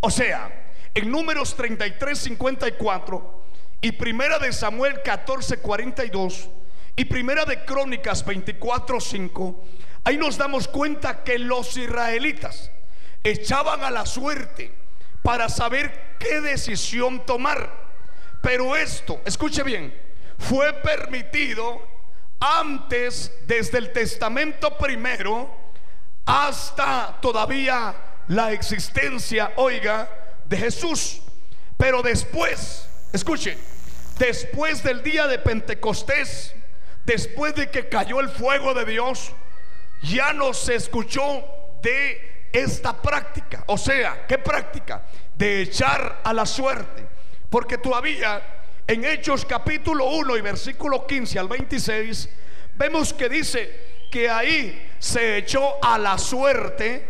[0.00, 3.44] O sea, en números 33, 54
[3.82, 6.48] y primera de Samuel 14, 42
[6.96, 9.64] y primera de Crónicas 24, 5,
[10.04, 12.70] ahí nos damos cuenta que los israelitas
[13.22, 14.72] echaban a la suerte
[15.22, 17.70] para saber qué decisión tomar.
[18.40, 19.94] Pero esto, escuche bien,
[20.38, 21.99] fue permitido
[22.40, 25.54] antes desde el testamento primero
[26.24, 27.94] hasta todavía
[28.28, 30.08] la existencia, oiga,
[30.46, 31.20] de Jesús.
[31.76, 33.56] Pero después, escuche,
[34.18, 36.54] después del día de Pentecostés,
[37.04, 39.32] después de que cayó el fuego de Dios,
[40.02, 41.44] ya no se escuchó
[41.82, 43.64] de esta práctica.
[43.66, 45.02] O sea, ¿qué práctica?
[45.34, 47.06] De echar a la suerte.
[47.48, 48.42] Porque todavía
[48.90, 52.28] en Hechos capítulo 1 y versículo 15 al 26,
[52.74, 57.06] vemos que dice que ahí se echó a la suerte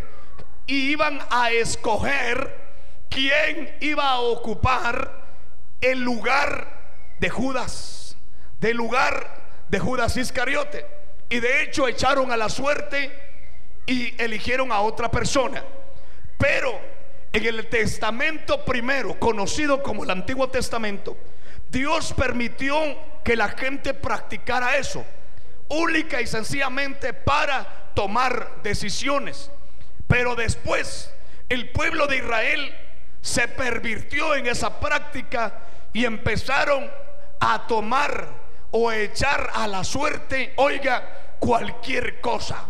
[0.66, 2.54] y iban a escoger
[3.08, 5.24] quién iba a ocupar
[5.80, 8.14] el lugar de Judas,
[8.60, 10.84] del lugar de Judas Iscariote.
[11.30, 13.10] Y de hecho echaron a la suerte
[13.86, 15.64] y eligieron a otra persona.
[16.36, 16.78] Pero
[17.32, 21.16] en el testamento primero, conocido como el Antiguo Testamento,
[21.70, 22.76] Dios permitió
[23.22, 25.04] que la gente practicara eso,
[25.68, 29.50] única y sencillamente para tomar decisiones.
[30.06, 31.12] Pero después
[31.48, 32.74] el pueblo de Israel
[33.20, 35.60] se pervirtió en esa práctica
[35.92, 36.90] y empezaron
[37.38, 38.28] a tomar
[38.72, 42.64] o echar a la suerte, oiga, cualquier cosa.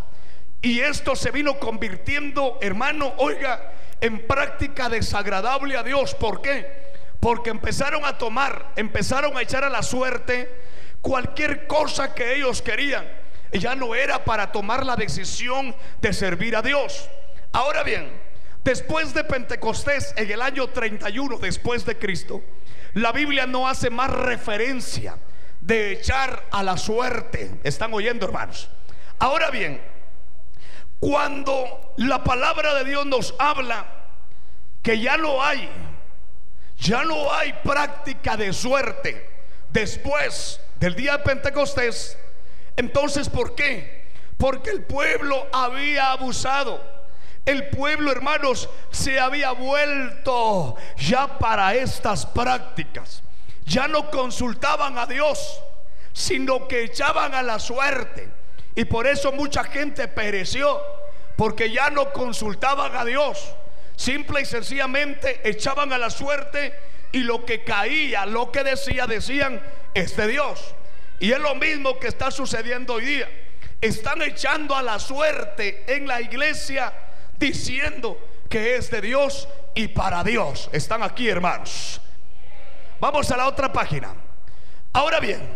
[0.63, 6.15] Y esto se vino convirtiendo, hermano, oiga, en práctica desagradable a Dios.
[6.15, 6.90] ¿Por qué?
[7.21, 10.51] Porque empezaron a tomar, empezaron a echar a la suerte
[11.03, 13.07] cualquier cosa que ellos querían.
[13.53, 17.09] Ya no era para tomar la decisión de servir a Dios.
[17.53, 18.11] Ahora bien,
[18.65, 22.43] después de Pentecostés, en el año 31 después de Cristo,
[22.95, 25.17] la Biblia no hace más referencia
[25.61, 27.51] de echar a la suerte.
[27.65, 28.71] ¿Están oyendo, hermanos?
[29.19, 29.81] Ahora bien,
[31.01, 33.87] cuando la palabra de Dios nos habla
[34.83, 35.69] que ya no hay,
[36.81, 39.29] ya no hay práctica de suerte
[39.69, 42.17] después del día de Pentecostés,
[42.77, 44.09] entonces ¿por qué?
[44.39, 46.83] Porque el pueblo había abusado.
[47.45, 53.23] El pueblo, hermanos, se había vuelto ya para estas prácticas.
[53.67, 55.61] Ya no consultaban a Dios,
[56.13, 58.29] sino que echaban a la suerte.
[58.75, 60.81] Y por eso mucha gente pereció,
[61.37, 63.55] porque ya no consultaban a Dios.
[64.01, 66.73] Simple y sencillamente echaban a la suerte
[67.13, 69.61] y lo que caía, lo que decía, decían,
[69.93, 70.75] es de Dios.
[71.19, 73.29] Y es lo mismo que está sucediendo hoy día.
[73.79, 76.95] Están echando a la suerte en la iglesia
[77.39, 80.71] diciendo que es de Dios y para Dios.
[80.73, 82.01] Están aquí, hermanos.
[83.01, 84.15] Vamos a la otra página.
[84.95, 85.47] Ahora bien,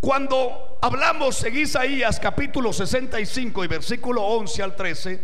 [0.00, 5.20] cuando hablamos en Isaías capítulo 65 y versículo 11 al 13,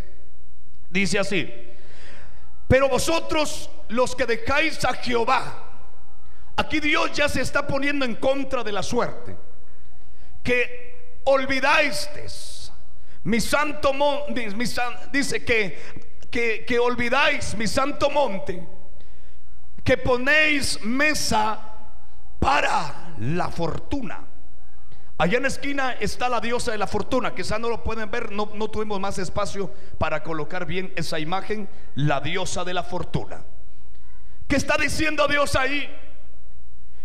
[0.91, 1.71] dice así,
[2.75, 5.63] pero vosotros los que dejáis a Jehová,
[6.57, 9.37] aquí Dios ya se está poniendo en contra de la suerte,
[10.43, 12.73] que olvidasteis
[13.23, 14.49] mi santo monte,
[15.13, 18.67] dice que, que olvidáis mi santo monte,
[19.85, 21.57] que ponéis mesa
[22.41, 24.34] para la fortuna.
[25.17, 27.35] Allá en la esquina está la diosa de la fortuna.
[27.35, 31.69] Quizá no lo pueden ver, no, no, tuvimos más espacio para colocar bien esa imagen.
[31.95, 33.45] La diosa de la fortuna.
[34.49, 35.89] ¿Qué está diciendo Dios ahí?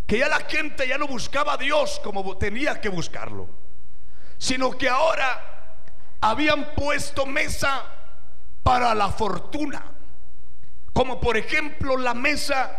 [0.08, 3.48] Que ya la gente ya no buscaba a Dios como tenía que buscarlo,
[4.40, 5.78] sino que ahora
[6.20, 7.86] habían puesto mesa
[8.64, 9.84] para la fortuna,
[10.94, 12.72] como por ejemplo la mesa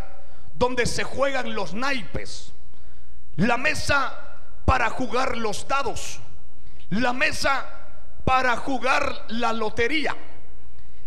[0.54, 2.52] donde se juegan los naipes,
[3.36, 4.29] la mesa
[4.70, 6.20] para jugar los dados,
[6.90, 7.66] la mesa
[8.24, 10.14] para jugar la lotería.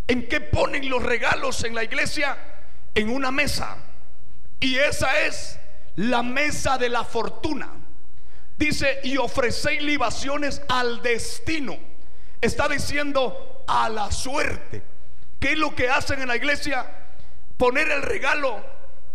[0.05, 2.37] ¿En qué ponen los regalos en la iglesia?
[2.93, 3.77] En una mesa.
[4.59, 5.57] Y esa es
[5.95, 7.69] la mesa de la fortuna.
[8.57, 11.77] Dice, y ofrecéis libaciones al destino
[12.41, 14.83] está diciendo a la suerte.
[15.39, 16.85] ¿Qué es lo que hacen en la iglesia?
[17.55, 18.61] Poner el regalo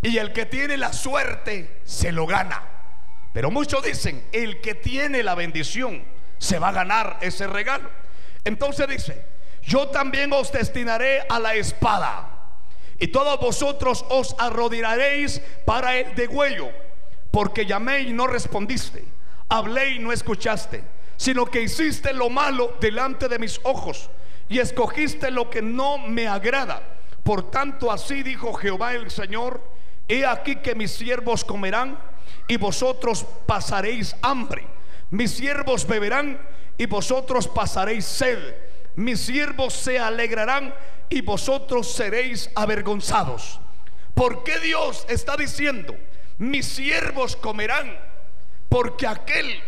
[0.01, 2.68] y el que tiene la suerte se lo gana.
[3.39, 6.03] Pero muchos dicen, el que tiene la bendición
[6.39, 7.89] se va a ganar ese regalo.
[8.43, 9.25] Entonces dice,
[9.63, 12.31] yo también os destinaré a la espada.
[12.99, 16.69] Y todos vosotros os arrodillaréis para el degüello,
[17.31, 19.05] porque llamé y no respondiste,
[19.49, 20.83] hablé y no escuchaste
[21.17, 24.11] sino que hiciste lo malo delante de mis ojos
[24.49, 26.83] y escogiste lo que no me agrada.
[27.23, 29.63] Por tanto, así dijo Jehová el Señor,
[30.09, 31.99] he aquí que mis siervos comerán
[32.47, 34.67] y vosotros pasaréis hambre.
[35.11, 36.41] Mis siervos beberán
[36.77, 38.55] y vosotros pasaréis sed.
[38.97, 40.75] Mis siervos se alegrarán
[41.09, 43.61] y vosotros seréis avergonzados.
[44.15, 45.95] ¿Por qué Dios está diciendo,
[46.39, 47.97] mis siervos comerán?
[48.69, 49.61] Porque aquel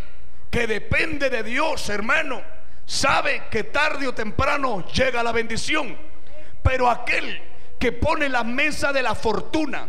[0.51, 2.43] que depende de Dios, hermano,
[2.85, 5.97] sabe que tarde o temprano llega la bendición.
[6.63, 7.41] Pero aquel
[7.79, 9.89] que pone la mesa de la fortuna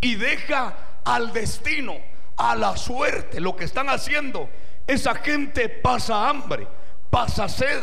[0.00, 1.96] y deja al destino,
[2.36, 4.48] a la suerte, lo que están haciendo,
[4.86, 6.66] esa gente pasa hambre,
[7.10, 7.80] pasa sed.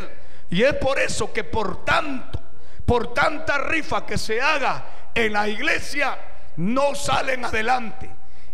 [0.50, 2.42] Y es por eso que por tanto,
[2.86, 6.18] por tanta rifa que se haga en la iglesia,
[6.58, 8.10] no salen adelante.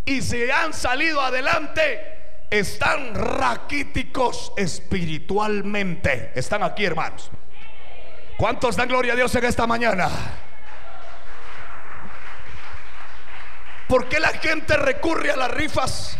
[0.06, 2.16] Y si han salido adelante,
[2.50, 6.32] están raquíticos espiritualmente.
[6.36, 7.32] Están aquí, hermanos.
[8.38, 10.10] ¿Cuántos dan gloria a Dios en esta mañana?
[13.88, 16.18] ¿Por qué la gente recurre a las rifas?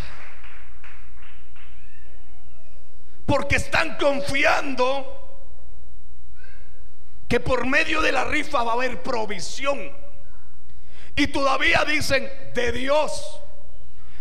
[3.26, 5.16] Porque están confiando
[7.28, 9.92] que por medio de la rifa va a haber provisión.
[11.16, 13.42] Y todavía dicen de Dios.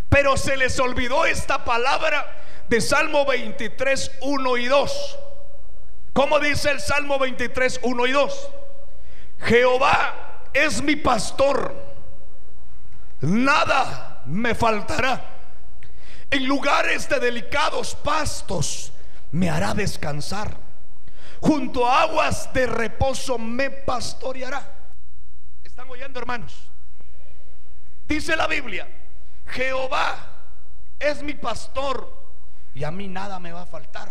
[0.08, 5.18] Pero se les olvidó esta palabra de Salmo 23, 1 y 2.
[6.12, 8.48] ¿Cómo dice el Salmo 23, 1 y 2?
[9.40, 11.74] Jehová es mi pastor,
[13.24, 15.24] nada me faltará.
[16.30, 18.92] En lugares de delicados pastos
[19.32, 20.56] me hará descansar.
[21.40, 24.66] Junto a aguas de reposo me pastoreará.
[25.62, 26.70] ¿Están oyendo, hermanos?
[28.08, 28.88] Dice la Biblia,
[29.46, 30.16] Jehová
[30.98, 32.12] es mi pastor
[32.74, 34.10] y a mí nada me va a faltar.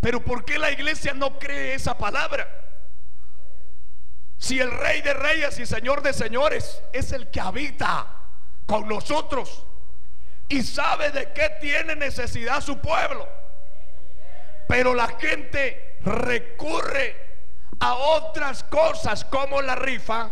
[0.00, 2.65] Pero ¿por qué la iglesia no cree esa palabra?
[4.38, 8.06] Si el rey de reyes y señor de señores es el que habita
[8.66, 9.64] con nosotros
[10.48, 13.26] y sabe de qué tiene necesidad su pueblo.
[14.68, 17.16] Pero la gente recurre
[17.80, 20.30] a otras cosas como la rifa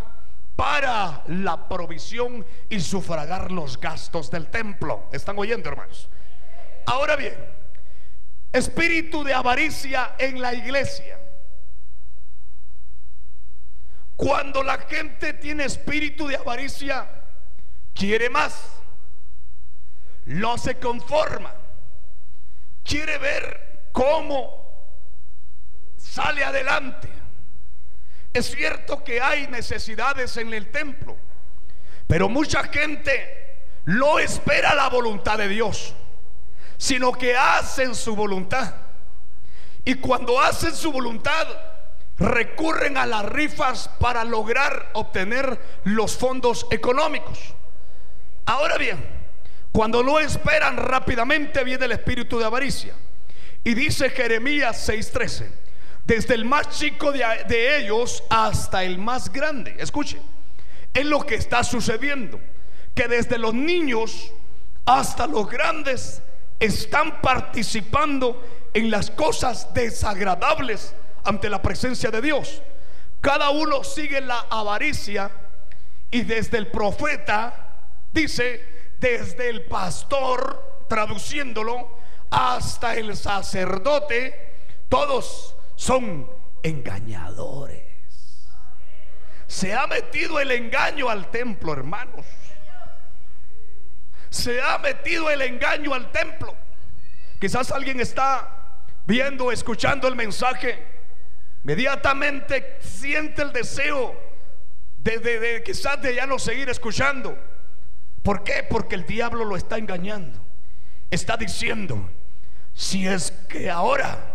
[0.57, 5.09] para la provisión y sufragar los gastos del templo.
[5.13, 6.09] ¿Están oyendo, hermanos?
[6.87, 7.35] Ahora bien,
[8.53, 11.14] espíritu de avaricia en la iglesia.
[14.25, 17.07] Cuando la gente tiene espíritu de avaricia,
[17.93, 18.55] quiere más,
[20.25, 21.53] no se conforma,
[22.83, 24.67] quiere ver cómo
[25.99, 27.11] sale adelante.
[28.33, 31.19] Es cierto que hay necesidades en el templo,
[32.07, 35.95] pero mucha gente no espera la voluntad de Dios,
[36.79, 38.75] sino que hacen su voluntad.
[39.85, 41.47] Y cuando hacen su voluntad,
[42.19, 47.39] recurren a las rifas para lograr obtener los fondos económicos.
[48.47, 49.05] Ahora bien,
[49.73, 52.95] cuando lo esperan rápidamente viene el espíritu de avaricia.
[53.65, 55.51] Y dice Jeremías 6:13,
[56.07, 59.75] desde el más chico de, de, ellos hasta el más grande.
[59.79, 60.21] Escuche,
[60.93, 62.39] es lo que está sucediendo,
[62.95, 64.33] que desde los niños
[64.85, 66.23] hasta los grandes
[66.61, 70.95] están participando en las cosas desagradables
[71.25, 72.63] ante la presencia de Dios.
[73.21, 75.31] Cada uno sigue la avaricia
[76.11, 77.77] y desde el profeta,
[78.13, 81.99] dice, desde el pastor, traduciéndolo,
[82.31, 84.55] hasta el sacerdote,
[84.89, 86.31] todos son
[86.63, 87.83] engañadores.
[89.47, 92.27] Se ha metido el engaño al templo, hermanos.
[94.31, 96.55] Se ha metido el engaño al templo.
[97.41, 100.94] Quizás alguien está viendo, escuchando el mensaje.
[101.65, 104.15] Inmediatamente siente el deseo
[104.99, 107.39] de, de, quizás de ya no seguir escuchando.
[108.23, 108.67] ¿Por qué?
[108.69, 110.39] Porque el diablo lo está engañando.
[111.11, 112.11] Está diciendo,
[112.75, 114.35] si es que ahora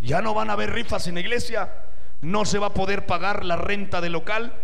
[0.00, 1.72] ya no van a haber rifas en la iglesia,
[2.20, 4.54] no se va a poder pagar la renta del local,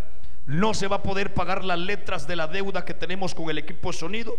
[0.47, 3.59] no se va a poder pagar las letras de la deuda que tenemos con el
[3.59, 4.37] equipo de sonido,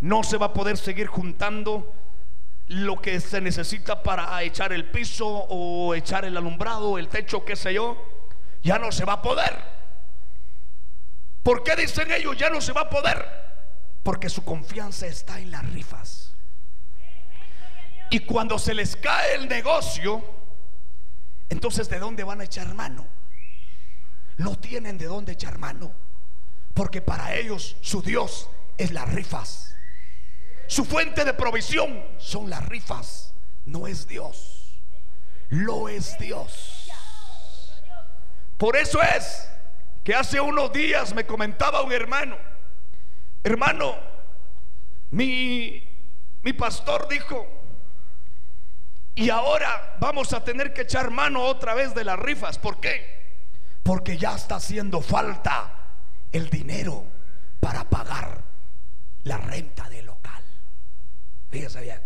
[0.00, 1.92] no se va a poder seguir juntando
[2.70, 7.56] lo que se necesita para echar el piso o echar el alumbrado, el techo, qué
[7.56, 7.96] sé yo,
[8.62, 9.60] ya no se va a poder.
[11.42, 13.26] ¿Por qué dicen ellos ya no se va a poder?
[14.04, 16.32] Porque su confianza está en las rifas.
[18.08, 20.22] Y cuando se les cae el negocio,
[21.48, 23.04] entonces ¿de dónde van a echar mano?
[24.36, 25.92] No tienen de dónde echar mano.
[26.72, 28.48] Porque para ellos su Dios
[28.78, 29.69] es las rifas.
[30.70, 33.34] Su fuente de provisión son las rifas.
[33.66, 34.78] No es Dios.
[35.48, 36.88] Lo es Dios.
[38.56, 39.50] Por eso es
[40.04, 42.36] que hace unos días me comentaba un hermano.
[43.42, 43.96] Hermano,
[45.10, 45.82] mi,
[46.42, 47.48] mi pastor dijo,
[49.16, 52.60] y ahora vamos a tener que echar mano otra vez de las rifas.
[52.60, 53.34] ¿Por qué?
[53.82, 55.74] Porque ya está haciendo falta
[56.30, 57.04] el dinero
[57.58, 58.40] para pagar
[59.24, 60.09] la renta del.
[61.50, 62.00] Fíjese bien.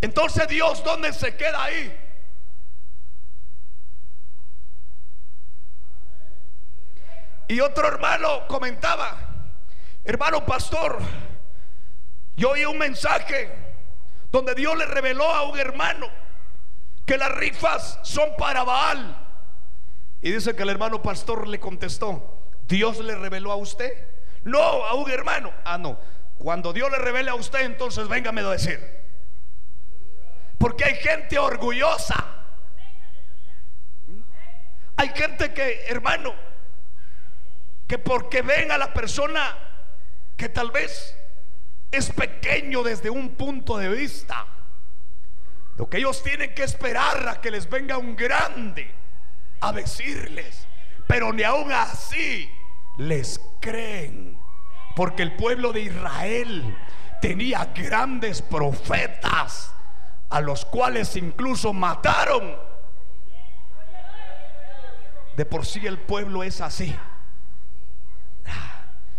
[0.00, 1.96] Entonces Dios, ¿dónde se queda ahí?
[7.48, 9.16] Y otro hermano comentaba,
[10.04, 10.98] hermano pastor,
[12.36, 13.50] yo oí un mensaje
[14.30, 16.08] donde Dios le reveló a un hermano
[17.06, 19.16] que las rifas son para Baal.
[20.20, 22.38] Y dice que el hermano pastor le contestó,
[22.68, 23.92] Dios le reveló a usted.
[24.44, 25.52] No, a un hermano.
[25.64, 25.98] Ah, no.
[26.38, 28.80] Cuando Dios le revele a usted, entonces véngame a decir.
[30.58, 32.24] Porque hay gente orgullosa.
[34.96, 36.34] Hay gente que, hermano,
[37.86, 39.56] que porque ven a la persona
[40.36, 41.16] que tal vez
[41.90, 44.46] es pequeño desde un punto de vista,
[45.76, 48.90] lo que ellos tienen que esperar a que les venga un grande
[49.60, 50.66] a decirles,
[51.06, 52.50] pero ni aún así
[52.98, 54.37] les creen,
[54.98, 56.76] porque el pueblo de Israel
[57.20, 59.72] tenía grandes profetas
[60.28, 62.56] a los cuales incluso mataron.
[65.36, 66.92] De por sí el pueblo es así.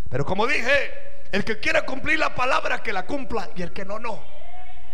[0.09, 0.91] Pero como dije,
[1.31, 4.21] el que quiera cumplir la palabra, que la cumpla, y el que no, no.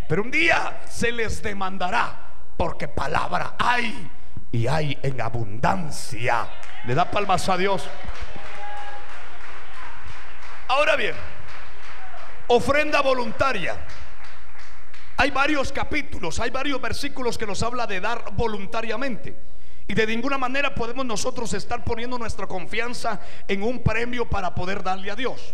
[0.08, 2.16] Pero un día se les demandará,
[2.58, 4.08] porque palabra hay
[4.52, 6.48] y hay en abundancia.
[6.86, 7.90] Le da palmas a Dios.
[10.68, 11.16] Ahora bien,
[12.48, 13.78] ofrenda voluntaria.
[15.18, 19.36] Hay varios capítulos, hay varios versículos que nos habla de dar voluntariamente.
[19.88, 24.82] Y de ninguna manera podemos nosotros estar poniendo nuestra confianza en un premio para poder
[24.82, 25.54] darle a Dios.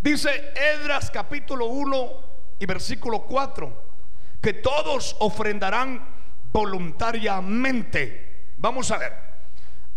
[0.00, 2.12] Dice Edras capítulo 1
[2.60, 3.82] y versículo 4,
[4.40, 6.08] que todos ofrendarán
[6.52, 8.52] voluntariamente.
[8.58, 9.12] Vamos a ver.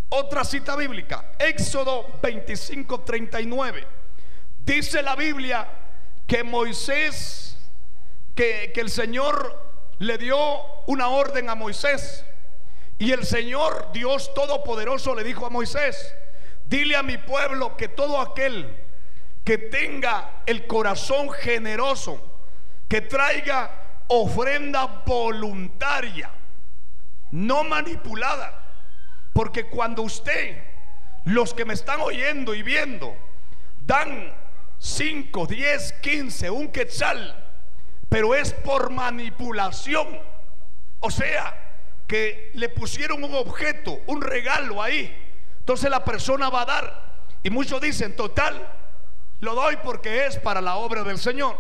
[0.10, 4.00] Otra cita bíblica, Éxodo 25, 39.
[4.70, 5.68] Dice la Biblia
[6.28, 7.58] que Moisés,
[8.36, 10.38] que, que el Señor le dio
[10.86, 12.24] una orden a Moisés.
[13.00, 16.14] Y el Señor Dios Todopoderoso le dijo a Moisés,
[16.68, 18.78] dile a mi pueblo que todo aquel
[19.44, 22.22] que tenga el corazón generoso,
[22.88, 23.72] que traiga
[24.06, 26.30] ofrenda voluntaria,
[27.32, 28.84] no manipulada,
[29.34, 30.62] porque cuando usted,
[31.26, 33.18] los que me están oyendo y viendo,
[33.88, 34.32] dan
[34.80, 37.36] 5, 10, 15, un quetzal,
[38.08, 40.20] pero es por manipulación,
[41.02, 41.56] o sea,
[42.08, 45.16] que le pusieron un objeto, un regalo ahí.
[45.60, 47.10] Entonces la persona va a dar.
[47.44, 48.68] Y muchos dicen, total,
[49.42, 51.56] lo doy porque es para la obra del Señor.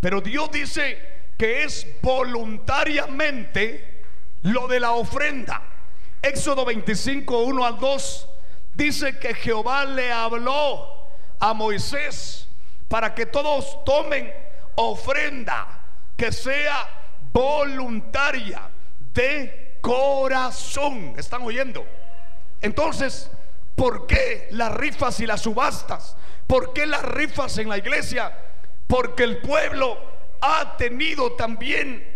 [0.00, 0.98] Pero Dios dice
[1.38, 4.02] que es voluntariamente
[4.42, 5.62] lo de la ofrenda.
[6.20, 8.28] Éxodo 25, 1 al 2
[8.74, 10.95] dice que Jehová le habló
[11.38, 12.48] a Moisés
[12.88, 14.32] para que todos tomen
[14.76, 15.66] ofrenda
[16.16, 16.88] que sea
[17.32, 18.62] voluntaria
[19.12, 21.14] de corazón.
[21.16, 21.84] ¿Están oyendo?
[22.60, 23.30] Entonces,
[23.74, 26.16] ¿por qué las rifas y las subastas?
[26.46, 28.32] ¿Por qué las rifas en la iglesia?
[28.86, 29.98] Porque el pueblo
[30.40, 32.06] ha tenido también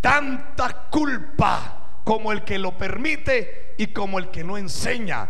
[0.00, 5.28] tanta culpa como el que lo permite y como el que no enseña.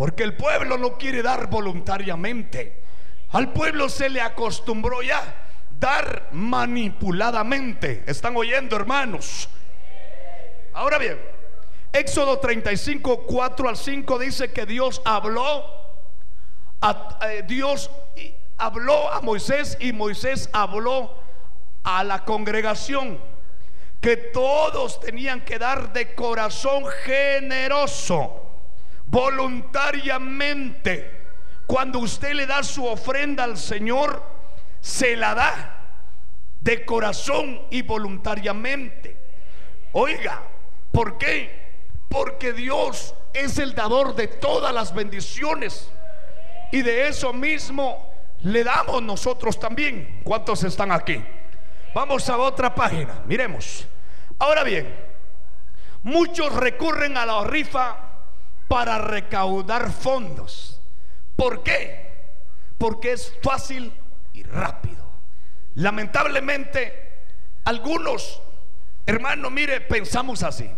[0.00, 2.84] Porque el pueblo no quiere dar voluntariamente.
[3.32, 5.22] Al pueblo se le acostumbró ya
[5.78, 8.04] dar manipuladamente.
[8.06, 9.50] ¿Están oyendo, hermanos?
[10.72, 11.20] Ahora bien,
[11.92, 15.66] Éxodo 35, 4 al 5 dice que Dios habló
[16.80, 17.90] a eh, Dios
[18.56, 21.14] habló a Moisés y Moisés habló
[21.84, 23.20] a la congregación
[24.00, 28.39] que todos tenían que dar de corazón generoso,
[29.10, 31.18] voluntariamente.
[31.66, 34.22] Cuando usted le da su ofrenda al Señor,
[34.80, 35.76] se la da
[36.60, 39.16] de corazón y voluntariamente.
[39.92, 40.42] Oiga,
[40.92, 41.70] ¿Por qué?
[42.08, 45.90] Porque Dios es el dador de todas las bendiciones.
[46.72, 50.20] Y de eso mismo le damos nosotros también.
[50.24, 51.22] ¿Cuántos están aquí?
[51.94, 53.22] Vamos a otra página.
[53.26, 53.86] Miremos.
[54.38, 54.94] Ahora bien,
[56.02, 58.09] muchos recurren a la rifa
[58.70, 60.80] para recaudar fondos.
[61.34, 62.08] ¿Por qué?
[62.78, 63.92] Porque es fácil
[64.32, 65.04] y rápido.
[65.74, 67.10] Lamentablemente,
[67.64, 68.40] algunos
[69.10, 70.70] Hermano, mire, pensamos así.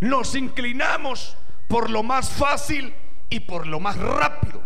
[0.00, 1.34] Nos inclinamos
[1.66, 2.94] por lo más fácil
[3.30, 4.62] y por lo más rápido.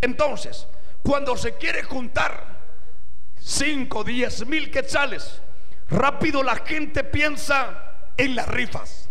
[0.00, 0.66] Entonces,
[1.02, 2.58] cuando se quiere juntar
[3.38, 5.42] 5, 10 mil quetzales,
[5.90, 9.10] rápido la gente piensa en las rifas.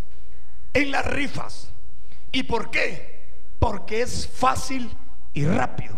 [0.74, 1.72] En las rifas.
[2.32, 3.18] ¿Y por qué?
[3.60, 4.96] Porque es fácil
[5.34, 5.96] y rápido.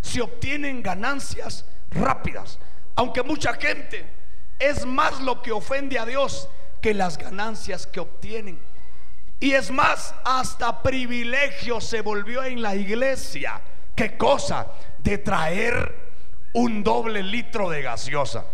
[0.00, 2.58] Se obtienen ganancias rápidas.
[2.94, 4.04] Aunque mucha gente
[4.58, 6.48] es más lo que ofende a Dios
[6.80, 8.60] que las ganancias que obtienen.
[9.40, 13.60] Y es más, hasta privilegio se volvió en la iglesia.
[13.94, 14.66] ¿Qué cosa?
[14.98, 15.94] De traer
[16.54, 18.44] un doble litro de gaseosa.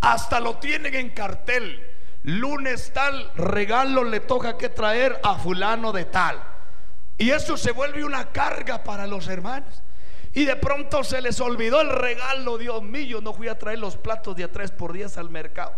[0.00, 1.88] Hasta lo tienen en cartel.
[2.24, 6.40] Lunes tal, regalo le toca que traer a fulano de tal.
[7.22, 9.80] Y eso se vuelve una carga para los hermanos.
[10.32, 13.96] Y de pronto se les olvidó el regalo, Dios mío, no fui a traer los
[13.96, 15.72] platos de a tres por diez al mercado.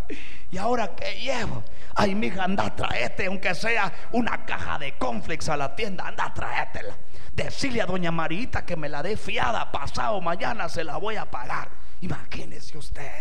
[0.51, 1.63] ¿Y ahora qué llevo?
[1.97, 6.97] Ay, mija, anda, traete, aunque sea una caja de conflex a la tienda, anda, traétela.
[7.35, 11.31] Decirle a doña Marita que me la dé fiada, pasado mañana se la voy a
[11.31, 11.69] pagar.
[12.01, 13.13] Imagínese usted.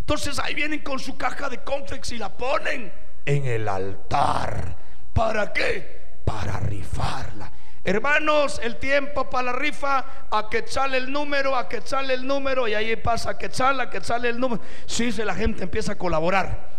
[0.00, 2.92] Entonces ahí vienen con su caja de conflex y la ponen
[3.24, 4.83] en el altar.
[5.14, 6.20] ¿Para qué?
[6.24, 7.50] Para rifarla.
[7.86, 12.26] Hermanos, el tiempo para la rifa, a que sale el número, a que sale el
[12.26, 14.62] número, y ahí pasa a que sale, a que sale el número.
[14.86, 16.70] Sí, se la gente empieza a colaborar.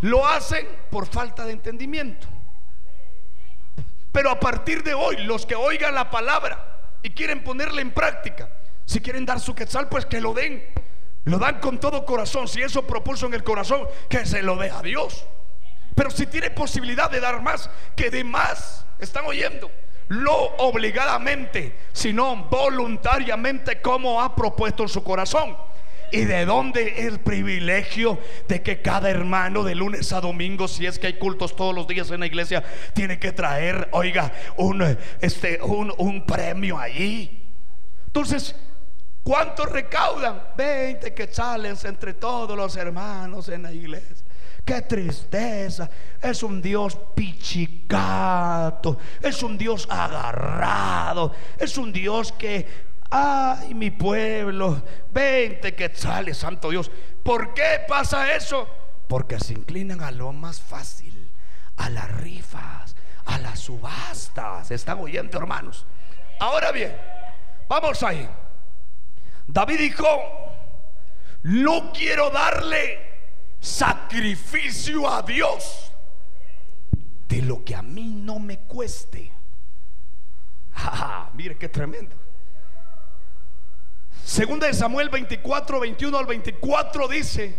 [0.00, 2.26] Lo hacen por falta de entendimiento.
[4.10, 8.48] Pero a partir de hoy, los que oigan la palabra y quieren ponerla en práctica,
[8.86, 10.64] si quieren dar su quetzal, pues que lo den.
[11.24, 12.48] Lo dan con todo corazón.
[12.48, 15.26] Si eso propuso en el corazón, que se lo dé a Dios.
[15.94, 18.86] Pero si tiene posibilidad de dar más, que dé más.
[18.98, 19.70] ¿Están oyendo?
[20.08, 25.56] lo obligadamente, sino voluntariamente como ha propuesto en su corazón.
[26.12, 30.98] ¿Y de dónde el privilegio de que cada hermano de lunes a domingo, si es
[30.98, 35.60] que hay cultos todos los días en la iglesia, tiene que traer, oiga, un, este,
[35.62, 37.42] un, un premio allí?
[38.06, 38.54] Entonces,
[39.24, 40.40] ¿cuántos recaudan?
[40.56, 44.23] 20 quetzales entre todos los hermanos en la iglesia.
[44.64, 45.90] Qué tristeza.
[46.22, 48.98] Es un Dios pichicato.
[49.20, 51.34] Es un Dios agarrado.
[51.58, 52.66] Es un Dios que,
[53.10, 56.90] ay, mi pueblo, vente que sale, santo Dios.
[57.22, 58.68] ¿Por qué pasa eso?
[59.06, 61.30] Porque se inclinan a lo más fácil,
[61.76, 62.96] a las rifas,
[63.26, 64.70] a las subastas.
[64.70, 65.84] ¿Están oyendo, hermanos?
[66.40, 66.96] Ahora bien,
[67.68, 68.26] vamos ahí.
[69.46, 70.06] David dijo,
[71.42, 73.03] no quiero darle
[73.64, 75.90] sacrificio a Dios
[77.28, 79.32] de lo que a mí no me cueste.
[81.32, 82.14] mire qué tremendo.
[84.22, 87.58] Segunda de Samuel 24, 21 al 24 dice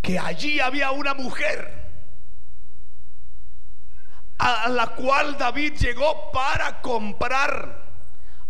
[0.00, 1.86] que allí había una mujer
[4.38, 7.82] a la cual David llegó para comprar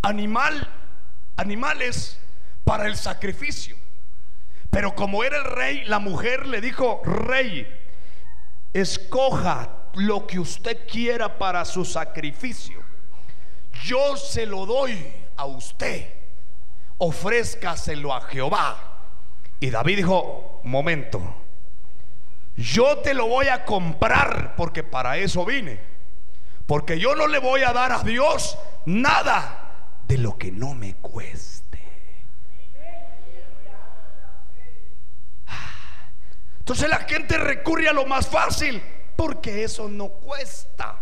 [0.03, 0.69] animal,
[1.37, 2.21] animales
[2.65, 3.78] para el sacrificio.
[4.71, 7.67] Pero como era el rey, la mujer le dijo, rey,
[8.73, 12.81] escoja lo que usted quiera para su sacrificio.
[13.85, 14.97] Yo se lo doy
[15.37, 16.13] a usted.
[16.99, 18.77] Ofrézcaselo a Jehová.
[19.61, 21.21] Y David dijo, momento,
[22.57, 25.81] yo te lo voy a comprar porque para eso vine.
[26.67, 30.95] Porque yo no le voy a dar a Dios nada de lo que no me
[30.95, 31.78] cuesta.
[36.69, 38.83] Entonces la gente recurre a lo más fácil
[39.17, 40.99] porque eso no cuesta.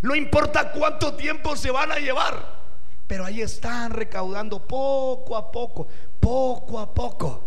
[0.00, 2.60] No importa cuánto tiempo se van a llevar,
[3.06, 5.86] pero ahí están recaudando poco a poco,
[6.18, 7.46] poco a poco.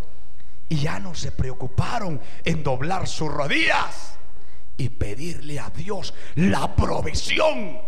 [0.69, 4.13] Y ya no se preocuparon en doblar sus rodillas
[4.77, 7.81] y pedirle a Dios la provisión.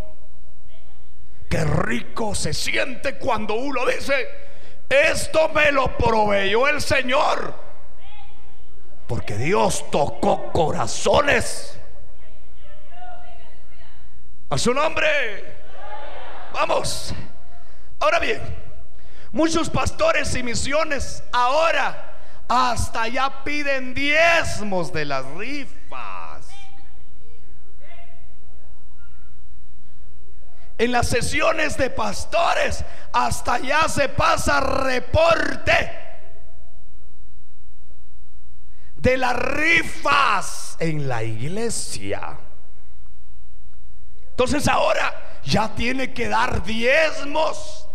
[1.47, 4.27] Qué rico se siente cuando uno dice,
[4.89, 7.72] esto me lo proveyó el Señor.
[9.07, 11.79] Porque Dios tocó corazones.
[14.49, 15.55] A su nombre.
[16.53, 17.13] Vamos.
[17.99, 18.41] Ahora bien,
[19.31, 22.11] muchos pastores y misiones ahora
[22.47, 26.47] hasta ya piden diezmos de las rifas.
[30.77, 32.83] En las sesiones de pastores
[33.13, 36.02] hasta ya se pasa reporte
[39.03, 42.39] de las rifas en la iglesia.
[44.29, 47.89] Entonces ahora ya tiene que dar diezmos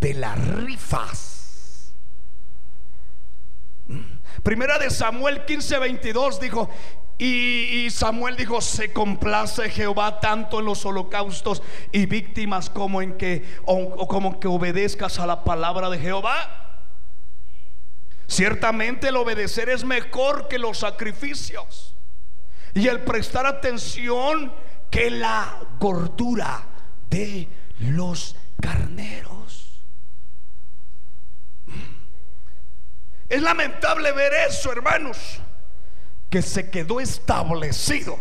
[0.00, 1.92] de las rifas.
[4.42, 6.70] Primera de Samuel 15, 22 dijo,
[7.18, 11.62] y, Samuel dijo, se complace Jehová tanto en los holocaustos
[11.92, 16.63] y víctimas como en que, como que obedezcas a la palabra de Jehová.
[18.26, 21.94] Ciertamente el obedecer es mejor que los sacrificios
[22.72, 24.52] y el prestar atención
[24.90, 26.62] que la gordura
[27.08, 27.48] de
[27.78, 29.80] los carneros.
[33.28, 35.40] Es lamentable ver eso, hermanos,
[36.30, 38.18] que se quedó establecido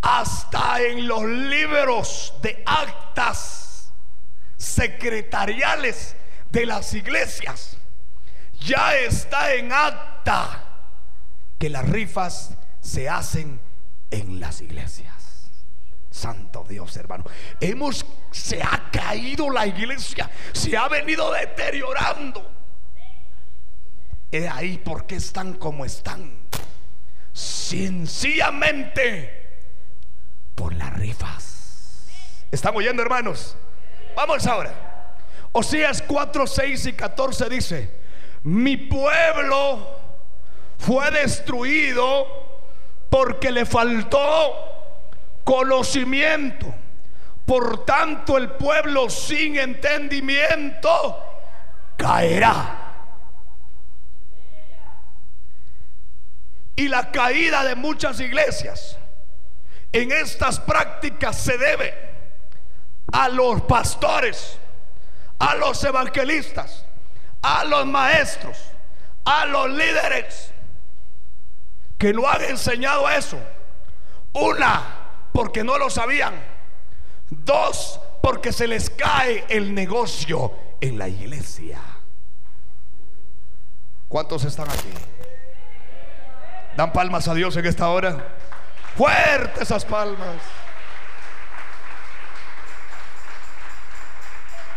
[0.00, 3.92] hasta en los libros de actas
[4.56, 6.16] secretariales
[6.50, 7.78] de las iglesias
[8.60, 10.64] ya está en acta
[11.58, 13.58] que las rifas se hacen
[14.10, 15.50] en las iglesias.
[16.10, 17.24] Santo Dios, hermano.
[17.60, 22.52] Hemos, se ha caído la iglesia, se ha venido deteriorando.
[24.30, 26.44] He ahí por qué están como están.
[27.32, 29.42] Sencillamente
[30.54, 32.06] por las rifas.
[32.50, 33.56] ¿Están oyendo, hermanos?
[34.14, 35.16] Vamos ahora.
[35.50, 38.03] Osías 4, 6 y 14 dice:
[38.44, 39.88] Mi pueblo
[40.78, 42.26] fue destruido
[43.10, 44.20] porque le faltó
[45.44, 46.74] conocimiento.
[47.46, 51.22] Por tanto, el pueblo sin entendimiento
[51.96, 52.80] caerá.
[56.76, 58.98] Y la caída de muchas iglesias
[59.92, 61.94] en estas prácticas se debe
[63.12, 64.58] a los pastores,
[65.38, 66.83] a los evangelistas,
[67.44, 68.56] a los maestros,
[69.26, 70.50] a los líderes
[71.98, 73.38] que no han enseñado eso.
[74.32, 74.82] Una,
[75.30, 76.34] porque no lo sabían.
[77.28, 81.80] Dos, porque se les cae el negocio en la iglesia.
[84.08, 84.92] ¿Cuántos están aquí?
[86.76, 88.36] ¿Dan palmas a Dios en esta hora?
[88.96, 90.36] Fuerte esas palmas.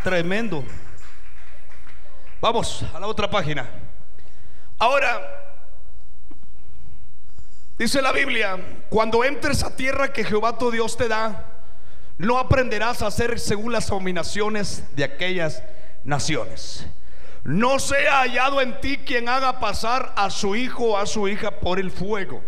[0.04, 0.66] Tremendo.
[2.42, 3.70] Vamos a la otra página.
[4.78, 5.38] Ahora,
[7.78, 8.58] Dice la Biblia,
[8.90, 11.46] cuando entres a tierra que Jehová tu Dios te da,
[12.18, 15.62] no aprenderás a hacer según las abominaciones de aquellas
[16.04, 16.88] naciones.
[17.44, 21.52] No sea hallado en ti quien haga pasar a su hijo o a su hija
[21.52, 22.44] por el fuego.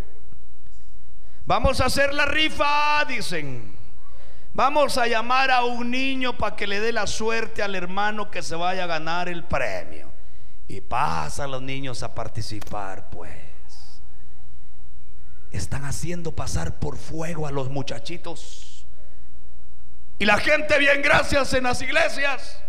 [1.45, 3.78] Vamos a hacer la rifa, dicen.
[4.53, 8.41] Vamos a llamar a un niño para que le dé la suerte al hermano que
[8.41, 10.11] se vaya a ganar el premio.
[10.67, 13.31] Y pasa a los niños a participar, pues
[15.51, 18.85] están haciendo pasar por fuego a los muchachitos.
[20.19, 22.61] Y la gente, bien gracias en las iglesias,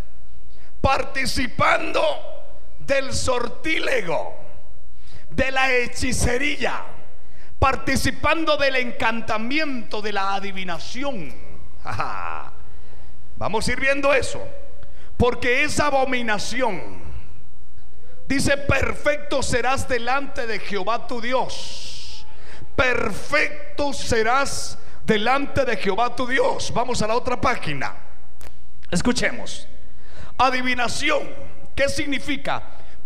[0.80, 2.00] participando
[2.78, 4.34] del sortílego,
[5.30, 6.84] de la hechicería,
[7.58, 11.49] participando del encantamiento, de la adivinación.
[13.36, 14.42] Vamos a ir viendo eso,
[15.16, 17.00] porque esa abominación,
[18.28, 21.90] dice, perfecto serás delante de Jehová tu Dios
[22.80, 26.72] perfecto serás delante de Jehová tu Dios.
[26.72, 27.94] Vamos a la otra página.
[28.90, 29.68] Escuchemos.
[30.38, 31.28] Adivinación.
[31.74, 32.62] ¿Qué significa?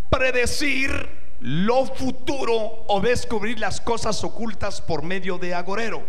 [0.08, 1.10] Predecir
[1.40, 6.06] lo futuro o descubrir las cosas ocultas por medio de agorero.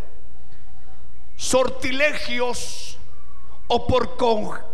[1.35, 2.97] Sortilegios
[3.67, 4.17] o por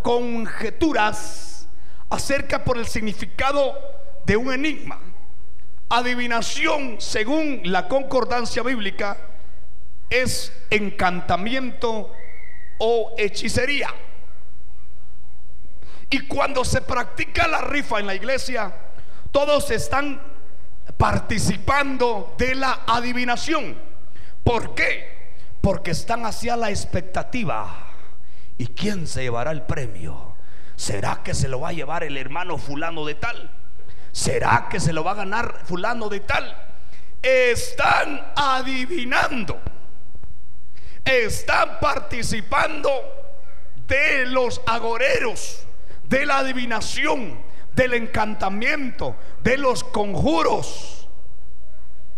[0.02, 1.68] conjeturas
[2.10, 3.78] acerca por el significado
[4.26, 5.00] de un enigma
[5.94, 9.18] Adivinación, según la concordancia bíblica,
[10.10, 12.14] es encantamiento
[12.78, 13.90] o hechicería.
[16.10, 18.74] Y cuando se practica la rifa en la iglesia,
[19.32, 20.22] todos están
[20.96, 23.78] participando de la adivinación.
[24.46, 25.21] ¿Por qué?
[25.62, 27.88] Porque están hacia la expectativa.
[28.58, 30.36] ¿Y quién se llevará el premio?
[30.76, 33.52] ¿Será que se lo va a llevar el hermano fulano de tal?
[34.12, 36.56] ¿Será que se lo va a ganar fulano de tal?
[37.22, 39.60] Están adivinando.
[41.06, 42.90] Están participando
[43.88, 45.66] de los agoreros,
[46.04, 47.40] de la adivinación,
[47.74, 51.08] del encantamiento, de los conjuros.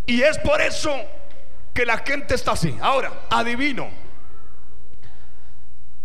[0.06, 0.94] Y es por eso
[1.74, 2.78] que la gente está así.
[2.82, 3.90] Ahora, adivino.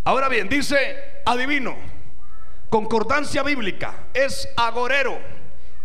[0.04, 1.76] Ahora bien, dice adivino.
[2.70, 5.18] Concordancia bíblica es agorero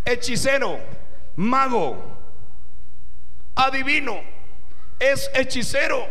[0.06, 0.80] hechicero,
[1.36, 1.98] mago,
[3.56, 4.22] adivino,
[5.00, 6.08] es hechicero,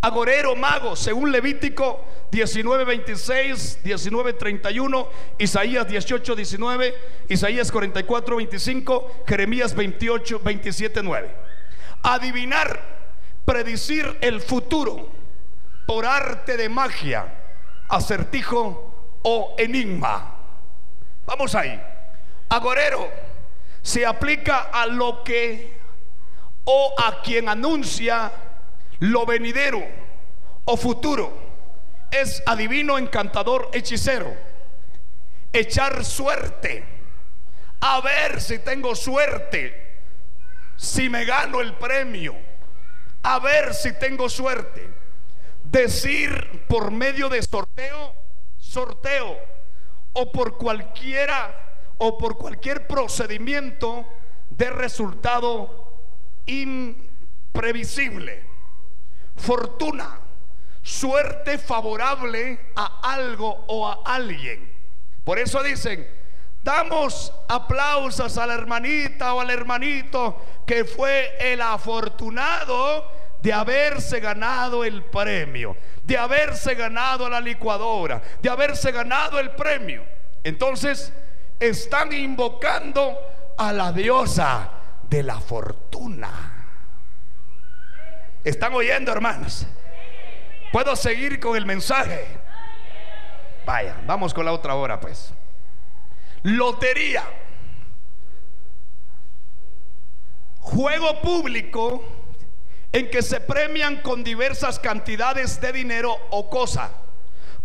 [0.00, 6.94] agorero, mago, según Levítico 19, 26, 19, 31, Isaías 18, 19,
[7.28, 11.47] Isaías 44, 25, Jeremías 28, 27, 9.
[12.02, 12.80] Adivinar,
[13.44, 15.08] predecir el futuro
[15.86, 17.26] por arte de magia,
[17.88, 20.36] acertijo o enigma.
[21.26, 21.80] Vamos ahí.
[22.48, 23.08] Agorero
[23.82, 25.78] se aplica a lo que
[26.64, 28.30] o a quien anuncia
[29.00, 29.82] lo venidero
[30.66, 31.32] o futuro.
[32.10, 34.34] Es adivino, encantador, hechicero.
[35.52, 36.84] Echar suerte.
[37.80, 39.87] A ver si tengo suerte.
[40.78, 42.36] Si me gano el premio.
[43.24, 44.88] A ver si tengo suerte.
[45.64, 48.14] Decir por medio de sorteo,
[48.58, 49.36] sorteo.
[50.12, 54.06] O por cualquiera o por cualquier procedimiento
[54.50, 55.94] de resultado
[56.46, 58.44] imprevisible.
[59.36, 60.20] Fortuna,
[60.80, 64.72] suerte favorable a algo o a alguien.
[65.24, 66.08] Por eso dicen,
[66.68, 73.10] damos aplausos a la hermanita o al hermanito que fue el afortunado
[73.40, 80.04] de haberse ganado el premio, de haberse ganado la licuadora, de haberse ganado el premio.
[80.44, 81.10] Entonces
[81.58, 83.16] están invocando
[83.56, 84.70] a la diosa
[85.08, 86.66] de la fortuna.
[88.44, 89.66] ¿Están oyendo, hermanos?
[90.70, 92.26] ¿Puedo seguir con el mensaje?
[93.64, 95.32] Vaya, vamos con la otra hora, pues.
[96.42, 97.24] Lotería.
[100.60, 102.04] Juego público
[102.92, 106.90] en que se premian con diversas cantidades de dinero o cosa,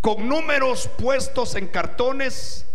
[0.01, 2.65] con números puestos en cartones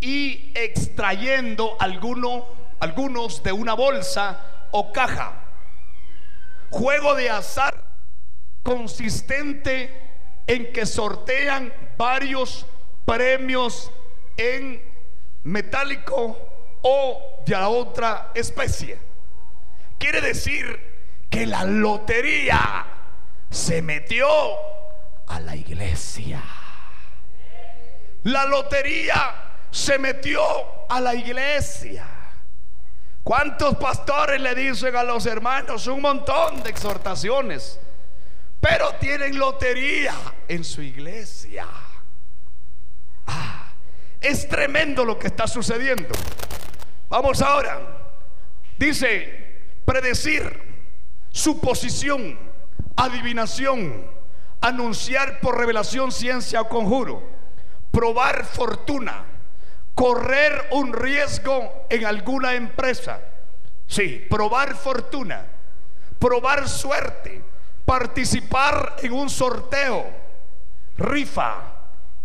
[0.00, 2.46] y extrayendo alguno,
[2.80, 5.44] algunos de una bolsa o caja.
[6.70, 7.84] Juego de azar
[8.62, 10.08] consistente
[10.46, 12.66] en que sortean varios
[13.04, 13.90] premios
[14.36, 14.87] en
[15.44, 16.36] metálico
[16.82, 18.98] o de otra especie.
[19.98, 22.86] Quiere decir que la lotería
[23.50, 24.26] se metió
[25.26, 26.42] a la iglesia.
[28.24, 29.34] La lotería
[29.70, 30.42] se metió
[30.88, 32.06] a la iglesia.
[33.22, 37.78] ¿Cuántos pastores le dicen a los hermanos un montón de exhortaciones?
[38.60, 40.14] Pero tienen lotería
[40.48, 41.66] en su iglesia.
[44.20, 46.14] Es tremendo lo que está sucediendo.
[47.08, 47.80] Vamos ahora.
[48.78, 50.60] Dice, predecir,
[51.30, 52.38] suposición,
[52.96, 54.10] adivinación,
[54.60, 57.22] anunciar por revelación, ciencia o conjuro,
[57.90, 59.24] probar fortuna,
[59.94, 63.20] correr un riesgo en alguna empresa.
[63.86, 65.46] Sí, probar fortuna,
[66.18, 67.42] probar suerte,
[67.84, 70.04] participar en un sorteo,
[70.98, 71.56] rifa,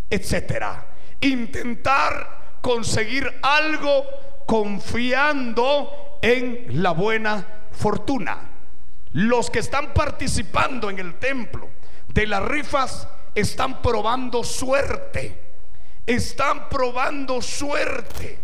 [0.09, 0.87] etcétera.
[1.23, 4.05] Intentar conseguir algo
[4.45, 8.49] confiando en la buena fortuna.
[9.13, 11.69] Los que están participando en el templo
[12.07, 15.39] de las rifas están probando suerte.
[16.05, 18.39] Están probando suerte.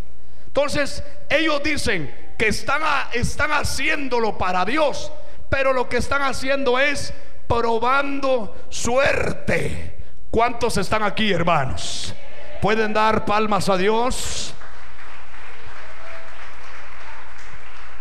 [0.48, 2.82] Entonces, ellos dicen que están,
[3.14, 5.12] están haciéndolo para Dios,
[5.50, 7.14] pero lo que están haciendo es
[7.48, 9.98] probando suerte.
[10.32, 12.14] ¿Cuántos están aquí, hermanos?
[12.62, 14.54] ¿Pueden dar palmas a Dios?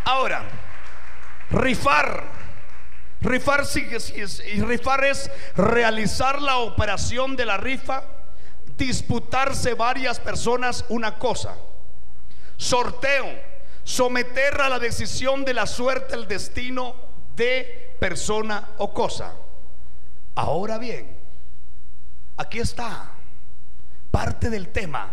[0.04, 0.42] Ahora,
[1.50, 2.38] rifar.
[3.20, 8.04] Rifar, rifar es realizar la operación de la rifa,
[8.76, 11.56] disputarse varias personas una cosa.
[12.56, 13.26] Sorteo,
[13.82, 16.94] someter a la decisión de la suerte el destino
[17.34, 19.34] de persona o cosa.
[20.36, 21.16] Ahora bien,
[22.36, 23.18] aquí está
[24.11, 25.12] parte del tema.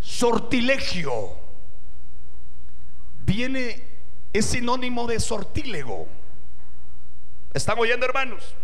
[0.00, 1.38] sortilegio.
[3.24, 3.82] Viene,
[4.32, 6.08] es sinónimo de sortílego.
[7.52, 8.54] ¿Están oyendo, hermanos?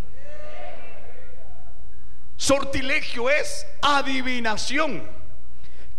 [2.36, 5.02] Sortilegio es adivinación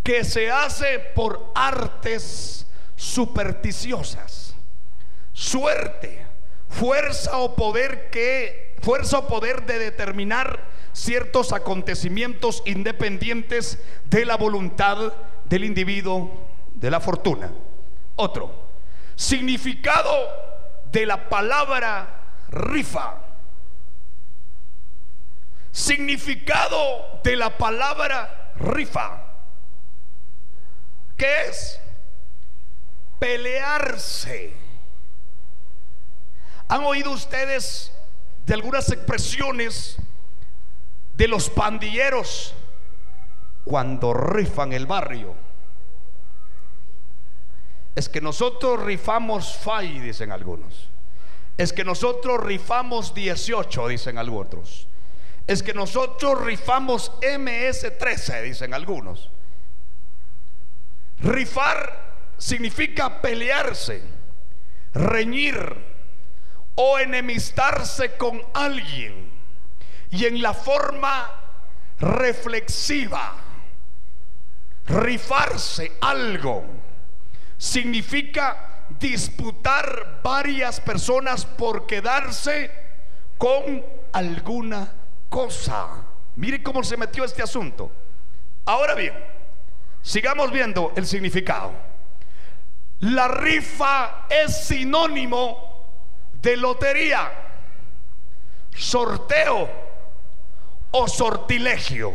[0.03, 4.55] que se hace por artes supersticiosas.
[5.33, 6.25] Suerte,
[6.69, 10.63] fuerza o poder que fuerza o poder de determinar
[10.93, 15.13] ciertos acontecimientos independientes de la voluntad
[15.45, 17.51] del individuo, de la fortuna.
[18.15, 18.67] Otro,
[19.15, 20.11] significado
[20.91, 23.15] de la palabra rifa.
[25.71, 29.23] Significado de la palabra rifa.
[31.15, 31.79] ¿Qué es?
[33.19, 34.53] Pelearse.
[36.67, 37.91] ¿Han oído ustedes
[38.45, 39.97] de algunas expresiones
[41.17, 42.53] de los pandilleros
[43.65, 45.35] cuando rifan el barrio?
[47.95, 50.89] Es que nosotros rifamos FAI, dicen algunos.
[51.57, 54.87] Es que nosotros rifamos 18, dicen algunos.
[55.47, 59.31] Es que nosotros rifamos MS13, dicen algunos.
[61.19, 64.03] Rifar significa pelearse,
[64.93, 65.57] reñir
[66.75, 69.36] o enemistarse con alguien.
[70.11, 71.29] Y en la forma
[71.99, 73.35] reflexiva,
[74.87, 76.63] rifarse algo
[77.57, 82.71] significa disputar varias personas por quedarse
[83.37, 83.83] con
[84.13, 84.91] alguna
[85.29, 85.87] cosa.
[86.35, 87.91] Mire cómo se metió este asunto.
[88.65, 89.13] Ahora bien,
[90.01, 91.71] sigamos viendo el significado.
[92.99, 95.89] La rifa es sinónimo
[96.41, 97.31] de lotería.
[98.71, 99.86] sorteo
[100.91, 102.13] o sortilegio.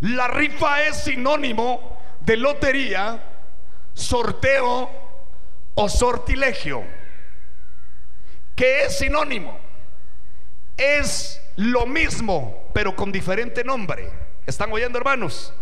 [0.00, 3.22] La rifa es sinónimo de lotería,
[3.94, 4.90] sorteo
[5.74, 6.82] o sortilegio.
[8.56, 9.58] ¿Qué es sinónimo?
[10.76, 14.10] Es lo mismo, pero con diferente nombre.
[14.46, 15.52] ¿Están oyendo, hermanos?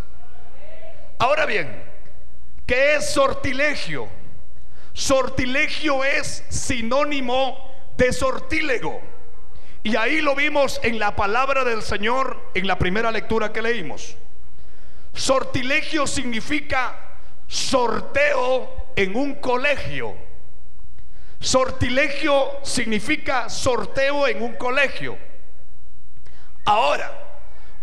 [1.17, 1.83] Ahora bien,
[2.65, 4.07] ¿qué es sortilegio?
[4.93, 9.01] Sortilegio es sinónimo de sortílego.
[9.83, 14.17] Y ahí lo vimos en la palabra del Señor en la primera lectura que leímos.
[15.13, 16.97] Sortilegio significa
[17.47, 20.15] sorteo en un colegio.
[21.39, 25.17] Sortilegio significa sorteo en un colegio.
[26.65, 27.11] Ahora,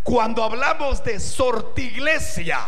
[0.02, 2.60] cuando hablamos de sortiglesia,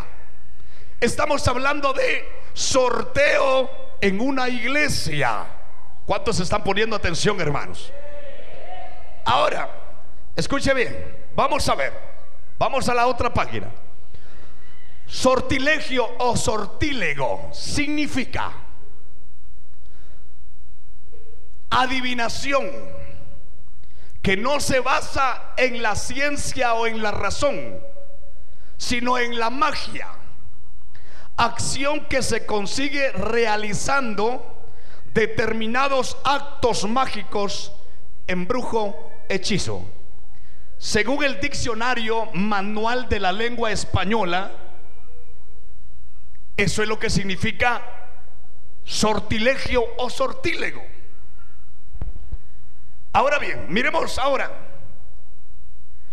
[1.01, 3.71] estamos hablando de sorteo
[4.01, 5.45] en una iglesia.
[6.07, 7.93] ¿Cuántos están poniendo atención, hermanos?
[9.29, 9.69] Ahora,
[10.35, 11.93] escuche bien, vamos a ver,
[12.59, 13.71] vamos a la otra página.
[15.07, 18.51] Sortilegio o sortílego significa
[21.69, 22.71] adivinación
[24.23, 27.81] que no se basa en la ciencia o en la razón,
[28.79, 30.09] sino en la magia.
[31.37, 34.71] Acción que se consigue realizando
[35.13, 37.75] determinados actos mágicos,
[38.27, 39.85] embrujo, hechizo.
[40.79, 44.53] Según el diccionario manual de la lengua española,
[46.57, 47.83] eso es lo que significa
[48.85, 50.83] sortilegio o sortílego.
[53.13, 54.51] Ahora bien, miremos ahora.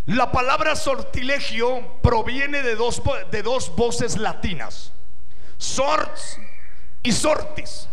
[0.05, 3.01] La palabra sortilegio proviene de dos,
[3.31, 4.91] de dos voces latinas,
[5.57, 6.39] sorts
[7.01, 7.87] y sortis,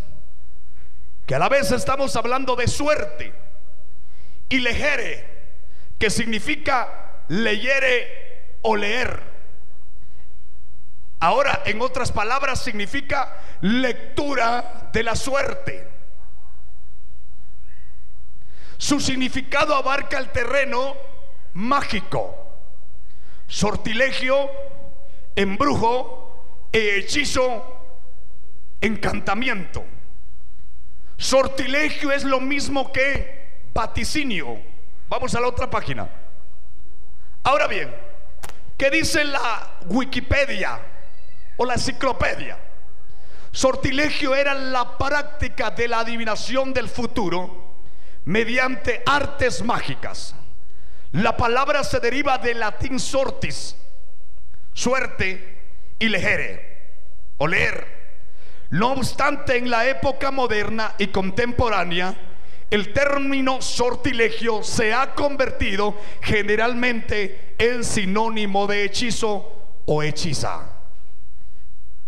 [1.27, 3.35] que a la vez estamos hablando de suerte,
[4.53, 5.25] y legere,
[5.99, 9.23] que significa leyere o leer.
[11.21, 15.89] Ahora, en otras palabras, significa lectura de la suerte.
[18.77, 20.97] Su significado abarca el terreno
[21.55, 22.37] mágico,
[23.47, 24.51] sortilegio,
[25.35, 27.65] embrujo, hechizo,
[28.83, 29.83] encantamiento.
[31.17, 33.42] Sortilegio es lo mismo que
[33.73, 34.59] vaticinio.
[35.09, 36.09] Vamos a la otra página.
[37.43, 37.95] Ahora bien,
[38.77, 40.81] ¿qué dice la Wikipedia?
[41.57, 42.59] o la enciclopedia.
[43.51, 47.75] Sortilegio era la práctica de la adivinación del futuro
[48.25, 50.35] mediante artes mágicas.
[51.13, 53.77] La palabra se deriva del latín sortis,
[54.73, 55.61] suerte,
[55.99, 56.91] y legere,
[57.37, 57.87] o leer.
[58.71, 62.15] No obstante, en la época moderna y contemporánea,
[62.73, 69.53] el término sortilegio se ha convertido generalmente en sinónimo de hechizo
[69.85, 70.71] o hechiza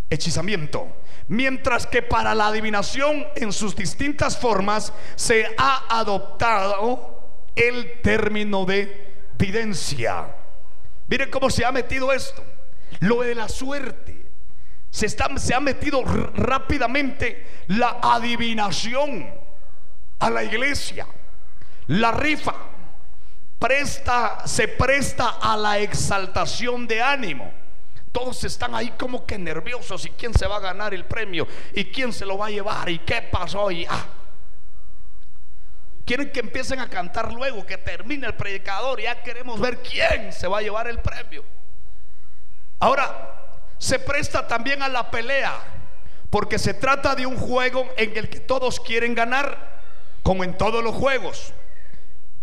[0.09, 0.97] hechizamiento.
[1.29, 9.13] Mientras que para la adivinación en sus distintas formas se ha adoptado el término de
[9.37, 10.35] videncia.
[11.09, 12.43] Miren cómo se ha metido esto.
[13.01, 14.25] Lo de la suerte.
[14.89, 19.44] Se, está, se ha metido rápidamente la adivinación
[20.19, 21.07] a la iglesia.
[21.89, 22.55] La rifa
[23.59, 27.65] presta, se presta a la exaltación de ánimo
[28.15, 31.87] todos están ahí como que nerviosos y quién se va a ganar el premio y
[31.87, 34.07] quién se lo va a llevar y qué pasó y ah.
[36.07, 40.47] Quieren que empiecen a cantar luego, que termine el predicador ya queremos ver quién se
[40.47, 41.45] va a llevar el premio.
[42.79, 43.35] Ahora,
[43.79, 45.59] se presta también a la pelea,
[46.31, 49.74] porque se trata de un juego en el que todos quieren ganar,
[50.25, 51.53] como en todos los juegos,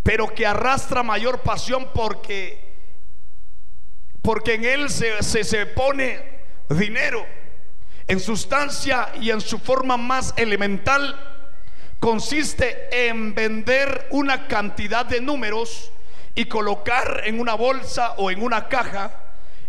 [0.02, 2.72] pero que arrastra mayor pasión porque
[4.22, 6.20] porque en él se, se, pone
[6.70, 7.26] dinero.
[8.06, 11.18] En sustancia y en su forma más elemental
[11.98, 15.90] consiste en vender una cantidad de números
[16.36, 19.10] y colocar en una bolsa o en una caja.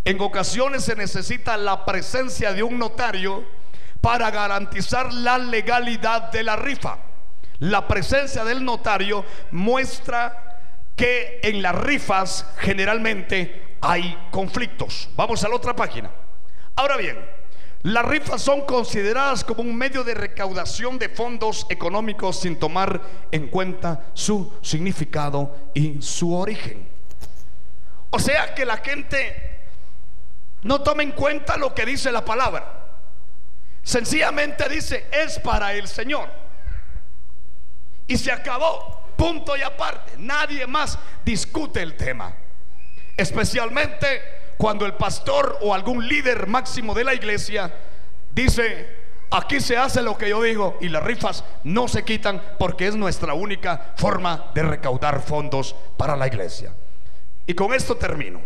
[0.06, 3.44] En ocasiones se necesita la presencia de un notario
[4.02, 7.00] para garantizar la legalidad de la rifa.
[7.64, 10.60] La presencia del notario muestra
[10.98, 15.08] que en las rifas generalmente hay conflictos.
[15.16, 16.12] Vamos a la otra página.
[16.76, 17.18] Ahora bien,
[17.84, 23.48] las rifas son consideradas como un medio de recaudación de fondos económicos sin tomar en
[23.48, 26.86] cuenta su significado y su origen.
[28.10, 29.62] O sea que la gente
[30.64, 32.90] no toma en cuenta lo que dice la palabra.
[33.84, 36.43] Sencillamente dice, es para el Señor.
[38.14, 39.02] Y se acabó.
[39.16, 40.12] Punto y aparte.
[40.20, 42.32] Nadie más discute el tema.
[43.18, 44.22] Especialmente
[44.56, 47.74] cuando el pastor o algún líder máximo de la iglesia
[48.32, 48.88] dice,
[49.32, 52.96] aquí se hace lo que yo digo y las rifas no se quitan porque es
[52.96, 56.72] nuestra única forma de recaudar fondos para la iglesia.
[57.48, 58.44] Y con esto termino.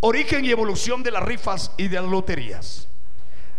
[0.00, 2.88] Origen y evolución de las rifas y de las loterías.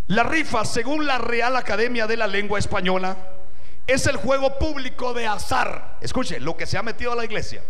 [0.08, 3.18] La rifa, según la Real Academia de la Lengua Española,
[3.88, 5.98] es el juego público de azar.
[6.02, 7.62] Escuche, lo que se ha metido a la iglesia.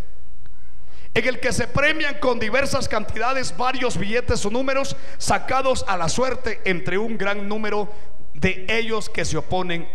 [1.13, 6.09] En el que se premian con diversas cantidades varios billetes o números sacados a la
[6.09, 7.91] suerte entre un gran número
[8.33, 9.87] de ellos que se oponen,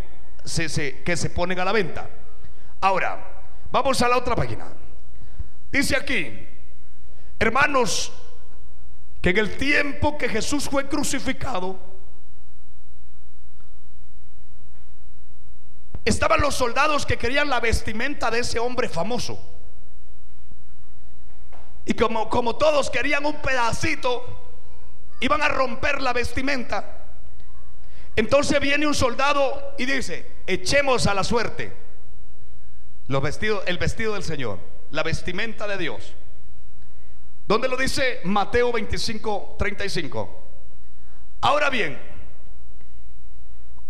[0.44, 2.08] que se ponen a la venta.
[2.80, 3.42] Ahora,
[3.72, 4.66] vamos a la otra página.
[5.72, 6.46] Dice aquí,
[7.38, 8.12] hermanos,
[9.20, 11.87] que en el tiempo que Jesús fue crucificado,
[16.08, 19.40] estaban los soldados que querían la vestimenta de ese hombre famoso.
[21.84, 24.24] Y como, como todos querían un pedacito,
[25.20, 27.04] iban a romper la vestimenta.
[28.16, 31.72] Entonces viene un soldado y dice, echemos a la suerte
[33.08, 34.58] los vestidos, el vestido del Señor,
[34.90, 36.14] la vestimenta de Dios.
[37.46, 40.44] ¿Dónde lo dice Mateo 25, 35?
[41.40, 41.98] Ahora bien,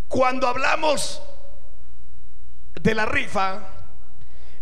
[0.07, 1.21] cuando hablamos
[2.81, 3.61] de la rifa,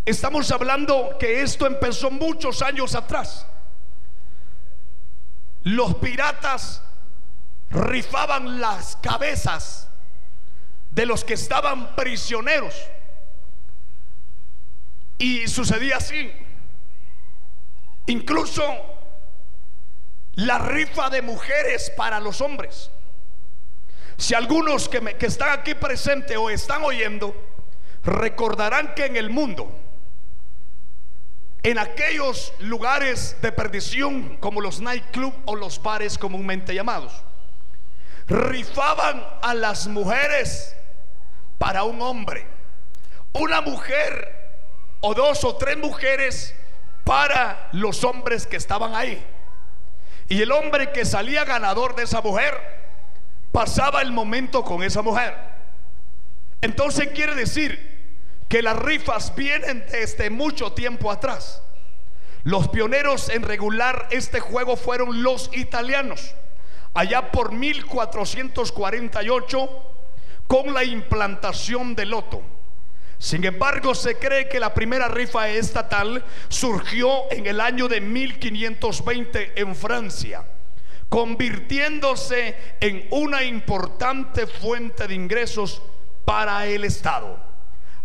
[0.05, 3.47] estamos hablando que esto empezó muchos años atrás.
[5.63, 6.83] Los piratas
[7.71, 9.89] rifaban las cabezas
[10.91, 12.75] de los que estaban prisioneros.
[15.19, 16.33] Y sucedía así.
[18.07, 18.63] Incluso
[20.35, 22.91] la rifa de mujeres para los hombres.
[24.19, 27.35] Si algunos que, me, que están aquí presentes o están oyendo,
[28.07, 29.77] recordarán que en el mundo,
[31.63, 37.25] en aquellos lugares de perdición como los nightclub o los bares comúnmente llamados,
[38.29, 40.77] rifaban a las mujeres
[41.59, 42.47] para un hombre,
[43.33, 44.37] una mujer
[45.01, 46.55] o dos o tres mujeres
[47.03, 49.25] para los hombres que estaban ahí.
[50.29, 52.55] Y el hombre que salía ganador de esa mujer
[53.51, 55.35] pasaba el momento con esa mujer.
[56.61, 57.96] Entonces quiere decir
[58.49, 61.63] que las rifas vienen desde mucho tiempo atrás.
[62.45, 66.37] Los pioneros en regular este juego fueron los italianos,
[66.95, 69.69] allá por 1448,
[70.47, 72.41] con la implantación del loto.
[73.19, 79.61] Sin embargo, se cree que la primera rifa estatal surgió en el año de 1520
[79.61, 80.45] en Francia,
[81.09, 85.83] convirtiéndose en una importante fuente de ingresos
[86.25, 87.46] para el Estado.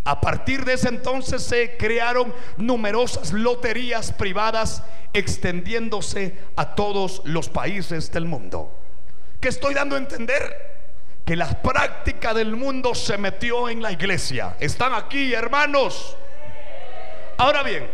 [0.04, 4.82] A partir de ese entonces se crearon numerosas loterías privadas
[5.14, 8.76] extendiéndose a todos los países del mundo.
[9.40, 10.72] ¿Qué estoy dando a entender?
[11.24, 14.56] Que la práctica del mundo se metió en la iglesia.
[14.60, 16.18] ¿Están aquí, hermanos?
[17.38, 17.88] Ahora bien,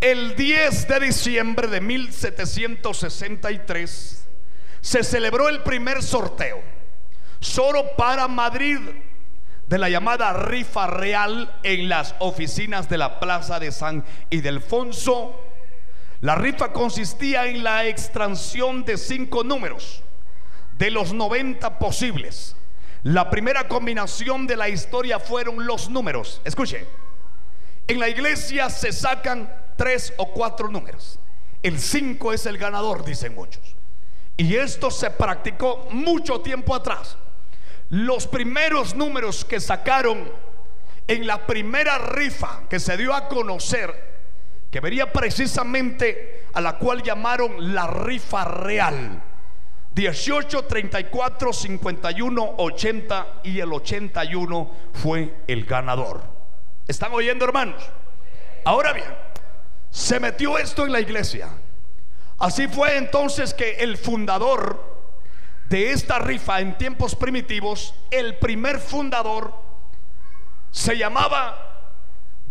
[0.00, 4.26] el 10 de diciembre de 1763
[4.80, 6.60] se celebró el primer sorteo,
[7.40, 8.80] solo para Madrid
[9.68, 15.40] de la llamada rifa real en las oficinas de la Plaza de San Ildefonso.
[16.20, 20.02] La rifa consistía en la extracción de cinco números
[20.78, 22.56] de los 90 posibles.
[23.02, 26.40] La primera combinación de la historia fueron los números.
[26.44, 26.86] Escuche,
[27.86, 31.18] en la iglesia se sacan tres o cuatro números.
[31.62, 33.74] El 5 es el ganador, dicen muchos.
[34.36, 37.16] Y esto se practicó mucho tiempo atrás.
[37.90, 40.30] Los primeros números que sacaron
[41.06, 44.14] en la primera rifa que se dio a conocer,
[44.70, 49.22] que vería precisamente a la cual llamaron la rifa real.
[49.92, 56.22] 18, 34, 51, 80 y el 81 fue el ganador.
[56.88, 57.84] ¿Están oyendo hermanos?
[58.64, 59.14] Ahora bien,
[59.90, 61.48] se metió esto en la iglesia.
[62.38, 64.93] Así fue entonces que el fundador
[65.68, 69.54] de esta rifa en tiempos primitivos, el primer fundador
[70.70, 71.74] se llamaba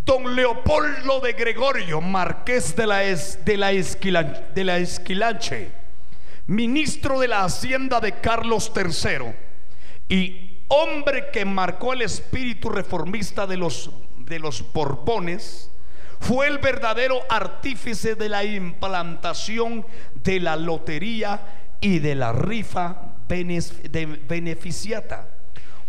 [0.06, 5.72] Don Leopoldo de Gregorio, marqués de la, de la, de la Esquilache,
[6.48, 9.34] ministro de la hacienda de Carlos III
[10.10, 15.70] y hombre que marcó el espíritu reformista de los, de los Borbones,
[16.20, 19.86] fue el verdadero artífice de la implantación
[20.24, 22.96] de la lotería y de la rifa
[23.28, 25.28] beneficiata.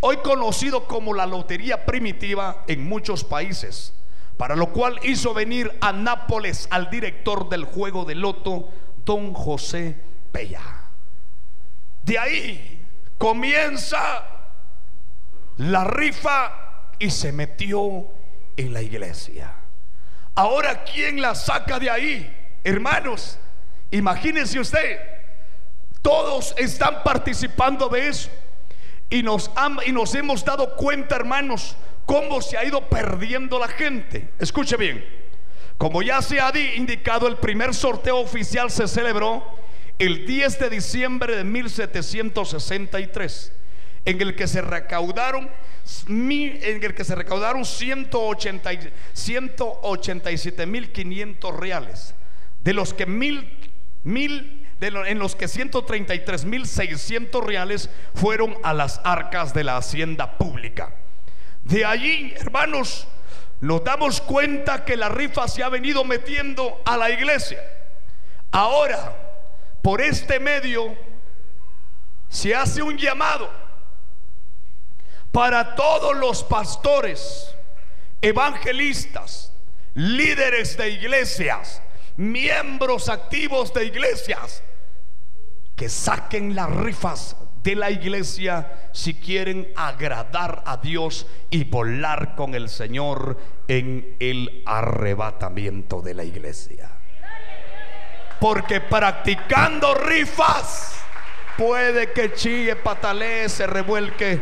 [0.01, 3.95] hoy conocido como la lotería primitiva en muchos países,
[4.37, 8.71] para lo cual hizo venir a Nápoles al director del juego de loto,
[9.05, 9.97] don José
[10.33, 10.63] Pella.
[12.03, 12.85] De ahí
[13.17, 14.27] comienza
[15.59, 18.09] la rifa y se metió
[18.57, 19.55] en la iglesia.
[20.35, 22.59] Ahora, ¿quién la saca de ahí?
[22.65, 23.39] Hermanos,
[23.93, 25.14] imagínense usted,
[26.05, 28.29] todos están participando de eso.
[29.09, 29.51] Y nos,
[29.87, 34.29] y nos hemos dado cuenta, hermanos, cómo se ha ido perdiendo la gente.
[34.39, 35.03] Escuche bien,
[35.79, 39.43] como ya se ha indicado, el primer sorteo oficial se celebró
[39.99, 43.53] el 10 de diciembre de 1763,
[44.05, 45.49] en el que se recaudaron
[46.09, 48.71] en el que se recaudaron 180,
[49.13, 52.15] 187 mil 500 reales,
[52.63, 53.51] de los que mil,
[54.03, 60.37] mil en los que 133 mil 600 reales fueron a las arcas de la hacienda
[60.37, 60.95] pública.
[61.63, 63.09] De allí, hermanos,
[63.61, 67.63] nos damos cuenta que la rifa se ha venido metiendo a la iglesia.
[68.51, 69.17] Ahora,
[69.81, 70.95] por este medio,
[72.29, 73.51] se hace un llamado
[75.33, 77.55] para todos los pastores,
[78.21, 79.53] evangelistas,
[79.95, 81.81] líderes de iglesias,
[82.17, 84.63] miembros activos de iglesias,
[85.77, 92.55] que saquen las rifas de la iglesia si quieren agradar a Dios y volar con
[92.55, 96.91] el Señor en el arrebatamiento de la iglesia.
[98.39, 100.97] Porque practicando rifas
[101.57, 104.41] puede que chille, patalee, se revuelque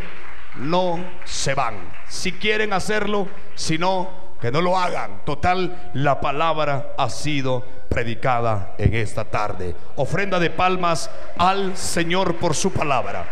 [0.56, 1.76] no se van.
[2.08, 4.10] Si quieren hacerlo, si no,
[4.42, 5.24] que no lo hagan.
[5.24, 9.76] Total, la palabra ha sido predicada en esta tarde.
[9.94, 11.08] Ofrenda de palmas
[11.38, 13.24] al Señor por su palabra.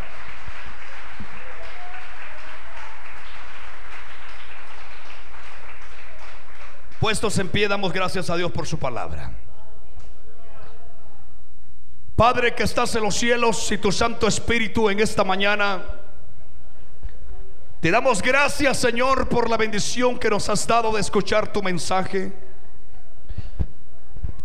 [7.01, 9.33] Puestos en pie, damos gracias a Dios por su palabra.
[12.15, 15.83] Padre que estás en los cielos y tu Santo Espíritu en esta mañana
[17.81, 22.31] te damos gracias, Señor, por la bendición que nos has dado de escuchar tu mensaje.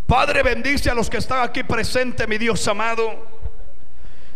[0.08, 3.28] Padre, bendice a los que están aquí presentes, mi Dios amado.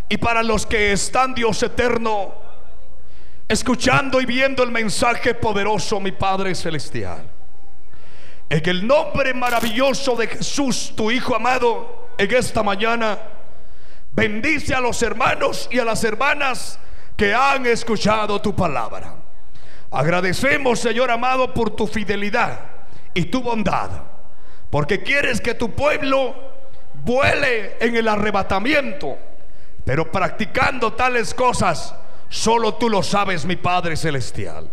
[0.10, 2.34] Y para los que están, Dios eterno,
[3.48, 7.24] escuchando y viendo el mensaje poderoso, mi Padre celestial.
[8.50, 13.18] En el nombre maravilloso de Jesús, tu Hijo amado, en esta mañana,
[14.12, 16.80] bendice a los hermanos y a las hermanas
[17.20, 19.14] que han escuchado tu palabra.
[19.92, 22.62] Agradecemos, Señor amado, por tu fidelidad
[23.14, 23.90] y tu bondad,
[24.70, 26.34] porque quieres que tu pueblo
[27.04, 29.18] vuele en el arrebatamiento,
[29.84, 31.94] pero practicando tales cosas,
[32.30, 34.72] solo tú lo sabes, mi Padre Celestial.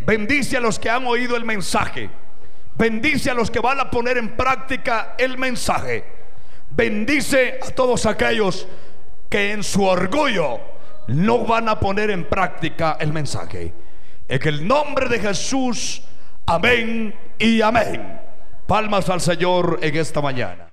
[0.00, 2.10] Bendice a los que han oído el mensaje.
[2.74, 6.04] Bendice a los que van a poner en práctica el mensaje.
[6.70, 8.66] Bendice a todos aquellos
[9.30, 10.75] que en su orgullo
[11.08, 13.72] no van a poner en práctica el mensaje.
[14.28, 16.02] En el nombre de Jesús,
[16.46, 18.20] amén y amén.
[18.66, 20.66] Palmas al Señor en esta mañana.